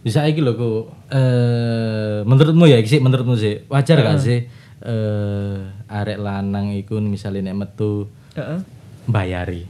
Bisa 0.06 0.22
iki 0.30 0.46
lho 0.46 0.54
ku 0.54 0.70
eh 1.10 2.22
menurutmu 2.30 2.70
ya 2.70 2.78
iki 2.78 2.98
sih 2.98 3.02
menurutmu 3.02 3.38
sih 3.38 3.66
wajar 3.70 4.02
gak 4.02 4.18
sih 4.22 4.50
eh 4.82 5.58
arek 5.90 6.18
lanang 6.18 6.74
iku 6.74 6.98
misalnya 7.02 7.50
nek 7.50 7.58
metu 7.58 8.06
Heeh. 8.38 8.62
bayari. 9.10 9.66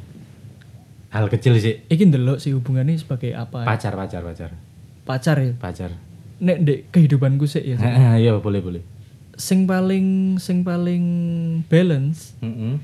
Hal 1.11 1.27
kecil 1.27 1.59
sih. 1.59 1.83
Iki 1.87 2.07
ndelok 2.07 2.39
sih 2.39 2.55
hubungannya 2.55 2.95
sebagai 2.95 3.35
apa? 3.35 3.67
Pacar, 3.67 3.95
pacar, 3.95 4.23
pacar. 4.23 4.51
Pacar 5.03 5.37
ya. 5.37 5.53
Pacar. 5.53 5.91
Nek 6.37 6.57
dek 6.59 6.79
kehidupanku 6.89 7.45
sih 7.45 7.61
ya. 7.63 7.77
Iya, 8.17 8.37
boleh, 8.37 8.59
boleh. 8.59 8.83
Sing 9.33 9.65
paling 9.65 10.37
sing 10.37 10.61
paling 10.61 11.03
balance 11.65 12.37
Heeh. 12.39 12.77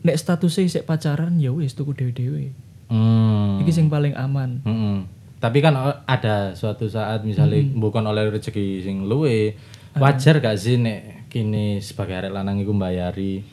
nek 0.00 0.16
statusnya 0.16 0.64
sik 0.70 0.84
pacaran 0.84 1.36
ya 1.36 1.50
wis 1.50 1.72
tuku 1.72 1.92
dhewe-dhewe. 1.92 2.56
Hmm. 2.88 3.60
Iki 3.60 3.70
sing 3.70 3.86
paling 3.86 4.14
aman. 4.14 4.64
Heeh. 4.64 4.98
Tapi 5.38 5.58
kan 5.58 5.72
o- 5.74 6.00
ada 6.04 6.52
suatu 6.52 6.84
saat 6.86 7.20
misalnya 7.22 7.60
Hmm. 7.60 7.76
bukan 7.78 8.00
oleh 8.02 8.28
rezeki 8.30 8.80
sing 8.80 9.04
luwe, 9.04 9.56
wajar 9.94 10.36
gak 10.38 10.56
sih 10.56 10.76
nek 10.76 11.28
kini 11.28 11.78
sebagai 11.78 12.16
arek 12.18 12.32
lanang 12.32 12.58
iku 12.58 12.72
mbayari 12.72 13.44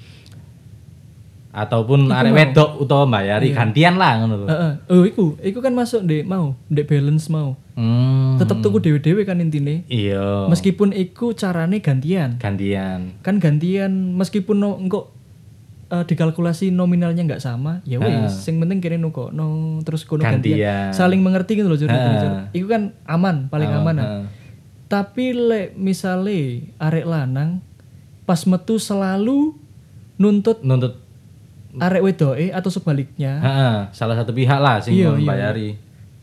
ataupun 1.58 2.14
arek 2.14 2.32
wedok 2.38 2.78
utawa 2.78 3.10
mbayari 3.10 3.50
gantian 3.50 3.98
lah 3.98 4.22
ngono 4.22 4.46
lho. 4.46 4.48
Heeh. 4.48 4.72
Oh 4.94 5.04
iku, 5.10 5.26
iku 5.42 5.60
kan 5.66 5.74
masuk 5.74 6.06
ndek 6.06 6.30
mau, 6.30 6.54
ndek 6.70 6.86
balance 6.86 7.34
mau. 7.34 7.58
Hmm. 7.74 8.38
Tetep 8.38 8.62
tuku 8.62 8.78
dhewe-dhewe 8.78 9.26
kan 9.26 9.42
intine. 9.42 9.82
Iya. 9.90 10.46
Meskipun 10.54 10.94
iku 10.94 11.34
carane 11.34 11.82
gantian. 11.82 12.38
gantian. 12.38 13.18
Kan 13.26 13.42
gantian 13.42 14.14
meskipun 14.14 14.62
no, 14.62 14.78
engko 14.78 15.10
eh, 15.90 16.06
dikalkulasi 16.06 16.70
nominalnya 16.70 17.26
nggak 17.26 17.42
sama, 17.42 17.82
ya 17.90 17.98
wis, 17.98 18.38
sing 18.38 18.62
penting 18.62 18.78
kene 18.78 19.02
nuko 19.02 19.34
no 19.34 19.82
terus 19.82 20.06
kono 20.06 20.22
gantian. 20.22 20.62
Gantian. 20.62 20.94
Saling 20.94 21.26
mengerti 21.26 21.58
gitu 21.58 21.66
loh. 21.66 21.78
Heeh. 21.78 22.22
Jur. 22.22 22.32
Iku 22.54 22.68
kan 22.70 22.94
aman, 23.10 23.50
paling 23.50 23.70
aman. 23.74 23.96
ah. 23.98 24.06
Heeh. 24.06 24.24
Tapi 24.88 25.34
lek 25.34 25.74
misale 25.74 26.70
arek 26.78 27.06
lanang 27.10 27.66
pas 28.30 28.40
metu 28.46 28.78
selalu 28.78 29.58
nuntut 30.22 30.62
Nuntut 30.62 31.07
arek 31.80 32.02
wedoke 32.02 32.48
atau 32.50 32.70
sebaliknya. 32.70 33.34
Heeh, 33.38 33.76
salah 33.92 34.16
satu 34.16 34.32
pihak 34.32 34.58
lah 34.58 34.78
sing 34.78 34.94
Iya, 34.94 35.08
iya. 35.08 35.12
membayari. 35.14 35.70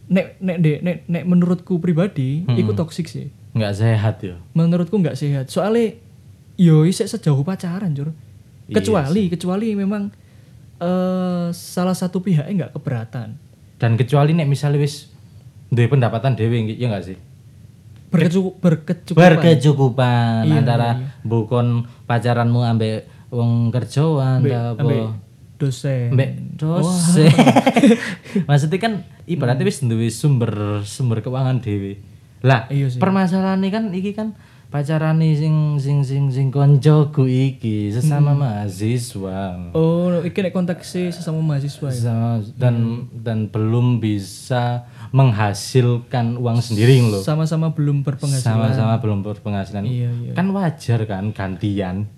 Nek 0.07 0.27
nek 0.39 0.57
dek 0.59 0.79
nek 0.81 0.97
nek 1.07 1.25
menurutku 1.25 1.77
pribadi 1.77 2.43
Hmm. 2.43 2.55
iku 2.55 2.73
toksik 2.73 3.07
sih. 3.07 3.29
Nggak 3.53 3.73
sehat 3.73 4.17
ya. 4.21 4.37
Menurutku 4.53 4.95
nggak 4.95 5.15
sehat. 5.15 5.47
Soalnya 5.47 5.95
yo 6.55 6.83
isek 6.83 7.07
sejauh 7.07 7.41
pacaran, 7.41 7.91
Jur. 7.91 8.11
Iya 8.65 8.75
Kecuali 8.77 9.29
kecuali 9.29 9.73
memang 9.73 10.13
eh 10.77 11.47
salah 11.51 11.93
satu 11.93 12.19
pihaknya 12.19 12.67
nggak 12.67 12.73
keberatan. 12.75 13.39
Dan 13.77 13.95
kecuali 13.95 14.33
nek 14.33 14.47
misalnya 14.47 14.79
wis 14.79 15.09
duwe 15.67 15.87
pendapatan 15.87 16.33
dhewe 16.33 16.63
ya 16.69 16.87
enggak 16.87 17.05
sih? 17.07 17.19
Berkecukup 18.07 18.55
berkecukupan. 18.59 19.19
berkecukupan 19.19 20.43
Iya, 20.45 20.55
antara 20.57 20.91
bukan 21.23 21.67
pacaranmu 22.05 22.63
ambek 22.63 23.03
wong 23.29 23.69
kerjaan 23.69 24.39
Ambek- 24.39 24.53
ta 24.53 24.63
ambek 24.77 25.03
apa 25.03 25.13
dosen. 25.57 26.11
ambek 26.11 26.31
dosen 26.55 27.31
maksudnya 28.49 28.79
kan 28.79 28.93
ibaratnya 29.25 29.63
wis 29.63 29.81
duwe 29.81 30.09
sumber 30.09 30.51
sumber 30.83 31.21
keuangan 31.21 31.59
dhewe 31.59 31.99
lah 32.41 32.69
Iya 32.69 32.87
sih. 32.89 32.99
permasalahannya 32.99 33.69
kan 33.69 33.85
iki 33.91 34.13
kan 34.13 34.37
pacarane 34.67 35.33
sing 35.33 35.55
sing 35.79 36.03
sing 36.03 36.29
sing 36.29 36.51
koncoku 36.51 37.25
iki 37.25 37.89
sesama 37.89 38.35
mahasiswa 38.35 39.71
Oh, 39.71 40.19
iki 40.21 40.35
nek 40.41 40.51
konteksnya 40.51 41.09
sesama 41.09 41.39
mahasiswa 41.41 41.89
ya. 41.89 42.43
Dan 42.53 42.75
dan 43.15 43.47
belum 43.47 43.97
bisa 43.97 44.83
menghasilkan 45.09 46.37
uang 46.37 46.59
sendiri 46.59 47.01
loh 47.01 47.23
Sama-sama 47.23 47.71
belum 47.71 48.03
berpenghasilan. 48.03 48.43
sama-sama 48.75 48.95
belum 48.99 49.23
berpenghasilan 49.23 49.85
Iya, 49.85 50.11
iya. 50.11 50.33
kan 50.35 50.51
wajar 50.51 51.01
kan 51.05 51.31
gantian 51.31 52.11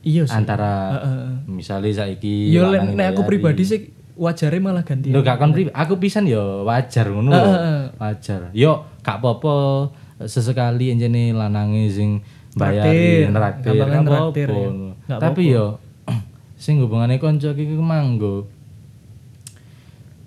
Iya 0.00 0.22
sih. 0.24 0.34
antara 0.34 0.94
Heeh, 0.94 1.02
heeh. 1.04 1.30
misalnya 1.50 1.90
saiki 1.92 2.54
Yo 2.54 2.70
nek 2.70 2.86
aku 3.12 3.22
bayari. 3.22 3.28
pribadi 3.28 3.62
sih 3.64 3.80
wajarnya 4.14 4.60
malah 4.60 4.82
ganti. 4.82 5.10
Lho 5.10 5.20
gak 5.20 5.38
kon 5.38 5.50
aku 5.54 5.94
pisan 5.98 6.26
yo 6.26 6.62
wajar 6.62 7.06
ngono 7.06 7.30
lho. 7.30 7.50
Wajar. 7.96 8.50
Yo 8.50 8.86
gak 9.00 9.18
apa-apa 9.18 9.88
sesekali 10.22 10.90
enjene 10.90 11.30
lanange 11.30 11.86
sing 11.88 12.22
bayari 12.54 13.26
Traktir. 13.30 13.70
gak 13.70 14.04
traktir 14.06 14.48
ya. 14.50 14.70
Tapi 15.18 15.42
yo 15.50 15.78
sing 16.62 16.82
hubungane 16.82 17.18
kanca 17.18 17.54
iki 17.54 17.74
manggo. 17.74 18.46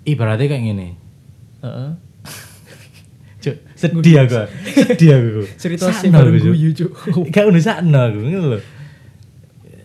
Ibaratnya 0.02 0.46
kayak 0.50 0.64
gini. 0.64 0.88
Heeh. 1.62 1.90
Cuk, 3.42 3.56
sedih 3.74 4.16
aku. 4.22 4.40
sedih 4.78 5.10
aku. 5.14 5.42
Cerita 5.58 5.90
sing 5.94 6.10
aku, 6.10 6.30
Cuk. 6.38 6.54
guyu, 6.54 6.70
Cuk. 6.74 6.90
Gak 7.30 7.46
ono 7.46 7.58
sakno 7.58 7.98
aku 7.98 8.18
ngono 8.20 8.48
lho. 8.56 8.60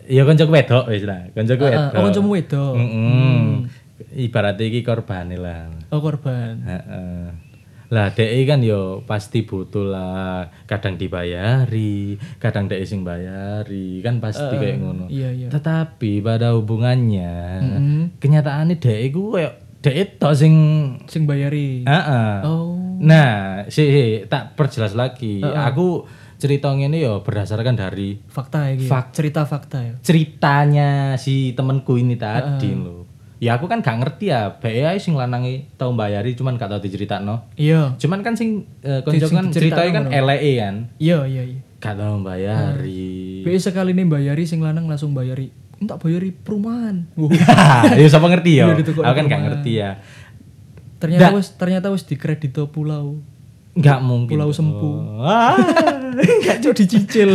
Ya 0.08 0.24
kancaku 0.24 0.56
wedok 0.56 0.88
wis 0.88 1.04
lah, 1.04 1.28
kancaku 1.36 1.68
Heeh, 1.68 1.76
wedok. 1.76 1.92
oh, 1.92 2.02
kancamu 2.08 2.28
wedok. 2.32 2.74
Heeh. 2.80 3.40
Ibaratnya 4.24 4.64
iki 4.64 4.80
korbane 4.80 5.36
lah. 5.36 5.68
Oh 5.92 6.00
korban. 6.00 6.64
Heeh. 6.64 7.28
Lah 7.88 8.12
dek 8.12 8.32
kan 8.44 8.60
yo 8.60 9.04
pasti 9.08 9.48
butuh 9.48 9.84
lah, 9.84 10.48
kadang 10.68 11.00
dibayari, 11.00 12.16
kadang 12.36 12.68
dek 12.68 12.84
sing 12.84 13.00
bayari, 13.00 14.04
kan 14.04 14.20
pasti 14.20 14.56
kayak 14.60 14.80
ngono. 14.80 15.08
Iya 15.08 15.32
iya. 15.32 15.48
Tetapi 15.48 16.20
pada 16.20 16.52
hubungannya, 16.52 17.32
Mm-mm. 17.64 18.00
kenyataannya 18.20 18.76
dek 18.76 19.12
iku 19.12 19.36
koyo 19.36 19.48
dek 19.80 20.20
tok 20.20 20.36
sing 20.36 20.54
Sing 21.08 21.24
bayari. 21.24 21.84
Heeh. 21.88 22.32
Oh. 22.44 22.76
Nah, 23.00 23.64
si, 23.72 23.88
si, 23.88 24.04
tak 24.28 24.52
perjelas 24.58 24.92
lagi. 24.92 25.40
Aku 25.40 26.04
cerita 26.38 26.70
ini 26.70 27.02
yo 27.02 27.20
berdasarkan 27.20 27.74
dari 27.74 28.22
Fakta 28.24 28.70
ya 28.70 28.78
gitu. 28.78 28.86
Fak- 28.86 29.10
Cerita 29.10 29.42
fakta 29.42 29.78
ya. 29.82 29.94
ceritanya 30.00 30.90
si 31.14 31.52
temenku 31.52 31.94
ini 31.94 32.14
tadi 32.14 32.70
loh. 32.72 33.04
Ya 33.38 33.54
aku 33.54 33.66
kan 33.66 33.78
gak 33.78 34.02
ngerti 34.02 34.30
ya, 34.30 34.50
ae 34.58 34.98
sing 34.98 35.14
lanange 35.14 35.70
tau 35.74 35.94
bayari 35.94 36.34
cuman 36.34 36.58
gak 36.58 36.70
tau 36.70 36.82
diceritakno. 36.82 37.46
Iya. 37.54 37.94
Cuman 37.94 38.22
kan 38.22 38.34
sing 38.34 38.66
uh, 38.82 38.98
konco 39.02 39.26
kan 39.28 39.46
ceritanya 39.48 39.90
kan 39.92 40.04
eleke 40.10 40.52
kan. 40.58 40.74
Iya 40.98 41.22
iya 41.22 41.42
iya. 41.46 41.60
Gak 41.78 41.94
tau 41.94 42.18
bayari. 42.18 43.42
Bi 43.42 43.54
sekali 43.58 43.94
nih 43.94 44.06
bayari 44.06 44.42
sing 44.42 44.58
lanang 44.58 44.90
langsung 44.90 45.14
bayari. 45.14 45.54
Entak 45.78 46.02
bayari 46.02 46.34
perumahan. 46.34 47.06
Wuh. 47.14 47.30
ya 47.98 48.06
siapa 48.10 48.26
ngerti 48.26 48.58
ya? 48.58 48.66
Iya, 48.68 48.82
Aku 48.82 49.14
kan 49.16 49.26
gak 49.26 49.42
ngerti 49.44 49.70
ya. 49.76 50.02
ternyata 50.98 51.30
wis 51.30 51.54
ternyata 51.54 51.94
wis 51.94 52.02
dikredito 52.02 52.74
pulau. 52.74 53.22
Gak 53.78 54.02
mungkin. 54.02 54.34
Pulau 54.34 54.50
Sempu. 54.50 54.98
Ah. 55.22 55.54
Gak 56.44 56.58
cok 56.60 56.74
dicicil. 56.74 57.30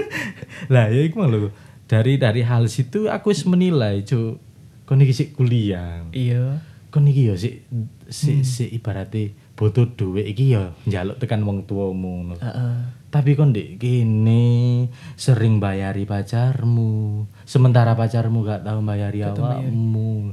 lah 0.72 0.86
ya 0.88 1.00
iku 1.02 1.24
lho. 1.24 1.50
Dari 1.86 2.16
dari 2.16 2.40
hal 2.40 2.66
situ 2.66 3.06
aku 3.06 3.34
wis 3.34 3.44
menilai, 3.44 4.00
Cuk. 4.02 4.40
Kon 4.86 5.00
iki 5.00 5.12
sik 5.12 5.28
kuliah. 5.32 6.04
iya. 6.10 6.60
Kon 6.88 7.08
iki 7.08 7.28
ya 7.28 7.34
sik 7.34 7.64
sik 8.08 8.36
Hmm. 8.36 8.44
sik 8.44 8.70
ibaratnya 8.70 9.32
butuh 9.56 9.88
duit 9.96 10.28
iki 10.28 10.52
ya 10.52 10.76
njaluk 10.84 11.16
tekan 11.16 11.40
wong 11.42 11.64
tuamu 11.64 12.28
ngono. 12.28 12.34
Heeh. 12.36 12.74
Tapi 13.08 13.32
kon 13.32 13.52
dek 13.52 13.76
gini 13.76 14.88
sering 15.16 15.60
bayari 15.60 16.04
pacarmu, 16.04 17.24
sementara 17.44 17.92
pacarmu 17.92 18.40
gak 18.40 18.64
tahu 18.64 18.80
bayari 18.80 19.20
awakmu. 19.20 20.32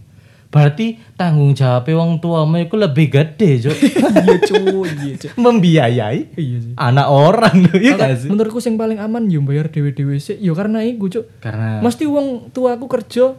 Berarti 0.49 0.97
tanggung 1.13 1.53
jawab 1.53 1.85
wong 1.85 2.17
tuamu 2.17 2.57
itu 2.57 2.73
lebih 2.73 3.07
gede, 3.07 3.61
Cuk. 3.61 3.77
Iya 4.19 4.35
cuy, 4.41 4.89
iya 4.97 5.13
cuy. 5.15 5.29
Membiayai 5.35 6.19
Iya 6.33 6.57
sih. 6.59 6.73
anak 6.73 7.07
orang 7.07 7.55
lho, 7.63 7.77
iya 7.77 7.93
gak 7.95 8.17
sih? 8.17 8.29
menurutku 8.29 8.57
yang 8.59 8.75
paling 8.75 8.97
aman 8.97 9.25
yo 9.25 9.39
bayar 9.39 9.69
dewe-dewe 9.69 10.17
sih. 10.17 10.37
Yo 10.37 10.53
karena 10.53 10.81
iku 10.81 11.05
cuk. 11.07 11.25
Karena 11.39 11.77
Mesti 11.79 12.03
wong 12.03 12.49
tuaku 12.49 12.85
kerja 12.87 13.37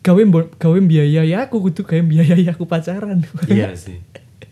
gawe 0.00 0.22
gawe 0.54 0.78
biayai 0.80 1.34
aku 1.36 1.58
kudu 1.60 1.82
gawe 1.82 1.98
biayai 2.00 2.46
aku 2.46 2.62
pacaran. 2.62 3.26
iya 3.46 3.74
sih. 3.78 3.98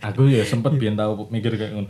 Aku 0.02 0.26
ya 0.26 0.42
sempet 0.42 0.74
biyen 0.74 0.98
tau 0.98 1.30
mikir 1.30 1.54
kayak 1.54 1.72
ngono. 1.72 1.88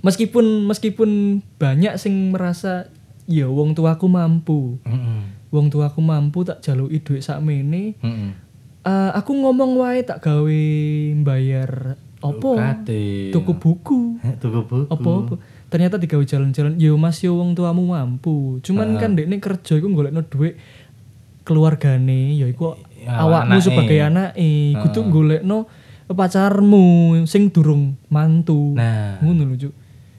meskipun 0.00 0.64
meskipun 0.64 1.10
banyak 1.56 1.96
sing 1.96 2.30
merasa 2.30 2.86
ya 3.24 3.50
wong 3.50 3.74
tuaku 3.74 4.06
mampu. 4.06 4.78
Heeh. 4.82 5.20
Wong 5.50 5.68
tuaku 5.68 5.98
mampu 5.98 6.42
tak 6.42 6.62
jaluki 6.62 6.98
dhuwit 6.98 7.20
sakmene. 7.20 7.98
Heeh. 7.98 8.30
Eh, 8.84 9.10
aku 9.16 9.32
ngomong 9.32 9.80
wae 9.80 10.04
tak 10.04 10.20
gawe 10.20 10.60
bayar 11.24 11.96
opo? 12.20 12.60
Tuku 13.32 13.52
buku. 13.56 14.20
Tuku 14.44 14.60
buku. 14.68 14.92
Apa-apa. 14.92 15.34
Ternyata 15.72 15.96
digawe 15.96 16.20
jalan-jalan. 16.20 16.76
Yo 16.76 17.00
Mas 17.00 17.24
yo 17.24 17.32
wong 17.34 17.56
tuamu 17.56 17.88
mampu. 17.88 18.60
Cuman 18.60 19.00
kan 19.00 19.16
dekne 19.16 19.40
kerja 19.40 19.80
iku 19.80 19.88
golekno 19.88 20.20
dhuwit 20.20 20.60
keluargane 21.44 22.36
ya 22.36 22.48
iku 22.48 22.76
Ya, 23.04 23.20
awakmu 23.20 23.60
sebagai 23.60 24.00
anake 24.00 24.72
kudu 24.80 25.12
golekno 25.12 25.68
pacarmu 26.08 27.12
sing 27.28 27.52
durung 27.52 28.00
mantu. 28.08 28.72
Nah. 28.72 29.20
Ngono 29.20 29.52
lho, 29.52 29.56
Cuk. 29.60 29.74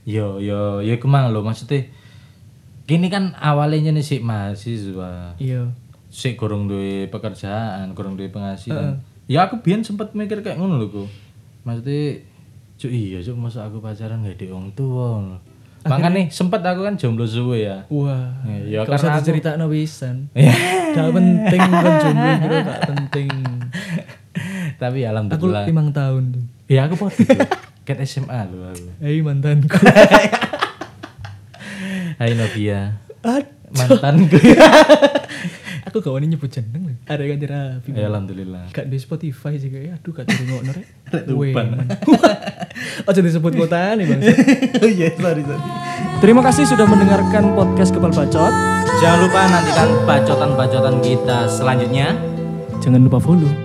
Yo 0.06 0.38
yo 0.38 0.86
yo 0.86 0.94
kemang 1.02 1.34
lho 1.34 1.42
maksudnya 1.42 1.90
gini 2.86 3.10
kan 3.10 3.34
awalnya 3.42 3.90
nih 3.90 4.06
sih 4.06 4.22
mahasiswa 4.22 5.34
Iya. 5.42 5.74
Sik 6.16 6.40
gorong 6.40 6.66
duwe 6.66 7.12
pekerjaan 7.12 7.92
gorong 7.92 8.16
duwe 8.16 8.32
penghasilan 8.32 9.04
ya 9.28 9.44
aku 9.44 9.60
biyen 9.60 9.84
sempet 9.84 10.16
mikir 10.16 10.40
kayak 10.40 10.56
ngono 10.56 10.80
lho 10.80 10.88
ku 10.88 11.04
maksudnya 11.62 12.24
cuk 12.76 12.88
iya 12.88 13.20
cuk 13.20 13.36
masa 13.36 13.68
aku 13.68 13.84
pacaran 13.84 14.24
gak 14.24 14.40
di 14.40 14.48
wong 14.48 15.36
makanya 15.92 16.32
sempet 16.32 16.64
aku 16.64 16.82
kan 16.82 16.96
jomblo 16.96 17.28
suwe 17.28 17.62
ya 17.62 17.84
Wah. 17.90 18.32
Ya, 18.64 18.82
gak 18.82 18.88
karena 18.88 18.98
usah 18.98 19.10
aku- 19.12 19.20
diceritakno 19.22 19.66
pisan. 19.68 20.16
Ya. 20.34 20.56
Gak 20.96 21.12
penting 21.12 21.62
kan 21.62 21.94
jomblo 22.00 22.32
bro, 22.40 22.56
gak 22.64 22.82
penting. 22.90 23.28
tapi 24.76 25.00
Aku 25.02 25.10
alhamdulillah 25.12 25.64
limang 25.68 25.90
tahun 25.92 26.24
tuh. 26.32 26.44
ya 26.66 26.88
aku 26.88 26.96
Cuk. 26.98 27.38
ket 27.84 28.00
SMA 28.02 28.40
lho 28.48 28.66
aku 28.66 28.88
Hei 28.98 29.20
mantanku. 29.20 29.78
Hai 32.16 32.32
Novia 32.34 32.98
mantanku 33.70 34.40
aku 35.86 35.98
gak 36.00 36.12
wani 36.12 36.28
nyebut 36.28 36.50
jeneng 36.50 36.84
lho. 36.84 36.94
Ada 37.06 37.24
ganti 37.24 37.46
rapi. 37.46 37.90
ya 37.92 38.06
alhamdulillah 38.08 38.64
Gak 38.70 38.86
di 38.86 38.98
Spotify 38.98 39.56
sih 39.56 39.70
kayak 39.70 40.02
aduh 40.02 40.12
gak 40.12 40.26
turu 40.26 40.44
ngono 40.52 40.72
rek. 40.78 40.88
Tuban. 41.24 41.68
Aja 43.08 43.20
disebut 43.22 43.54
kota 43.56 43.94
nih 43.94 44.06
bang. 44.06 44.22
oh 44.84 44.90
iya 44.90 45.10
sorry 45.14 45.42
sorry 45.42 45.64
Terima 46.20 46.42
kasih 46.42 46.66
sudah 46.66 46.84
mendengarkan 46.84 47.54
podcast 47.54 47.92
Kepal 47.92 48.10
Bacot. 48.10 48.54
jangan 48.98 49.20
lupa 49.22 49.42
nantikan 49.46 49.90
bacotan-bacotan 50.04 50.96
kita 51.00 51.46
selanjutnya 51.48 52.16
Jangan 52.80 53.02
lupa 53.04 53.18
follow. 53.18 53.65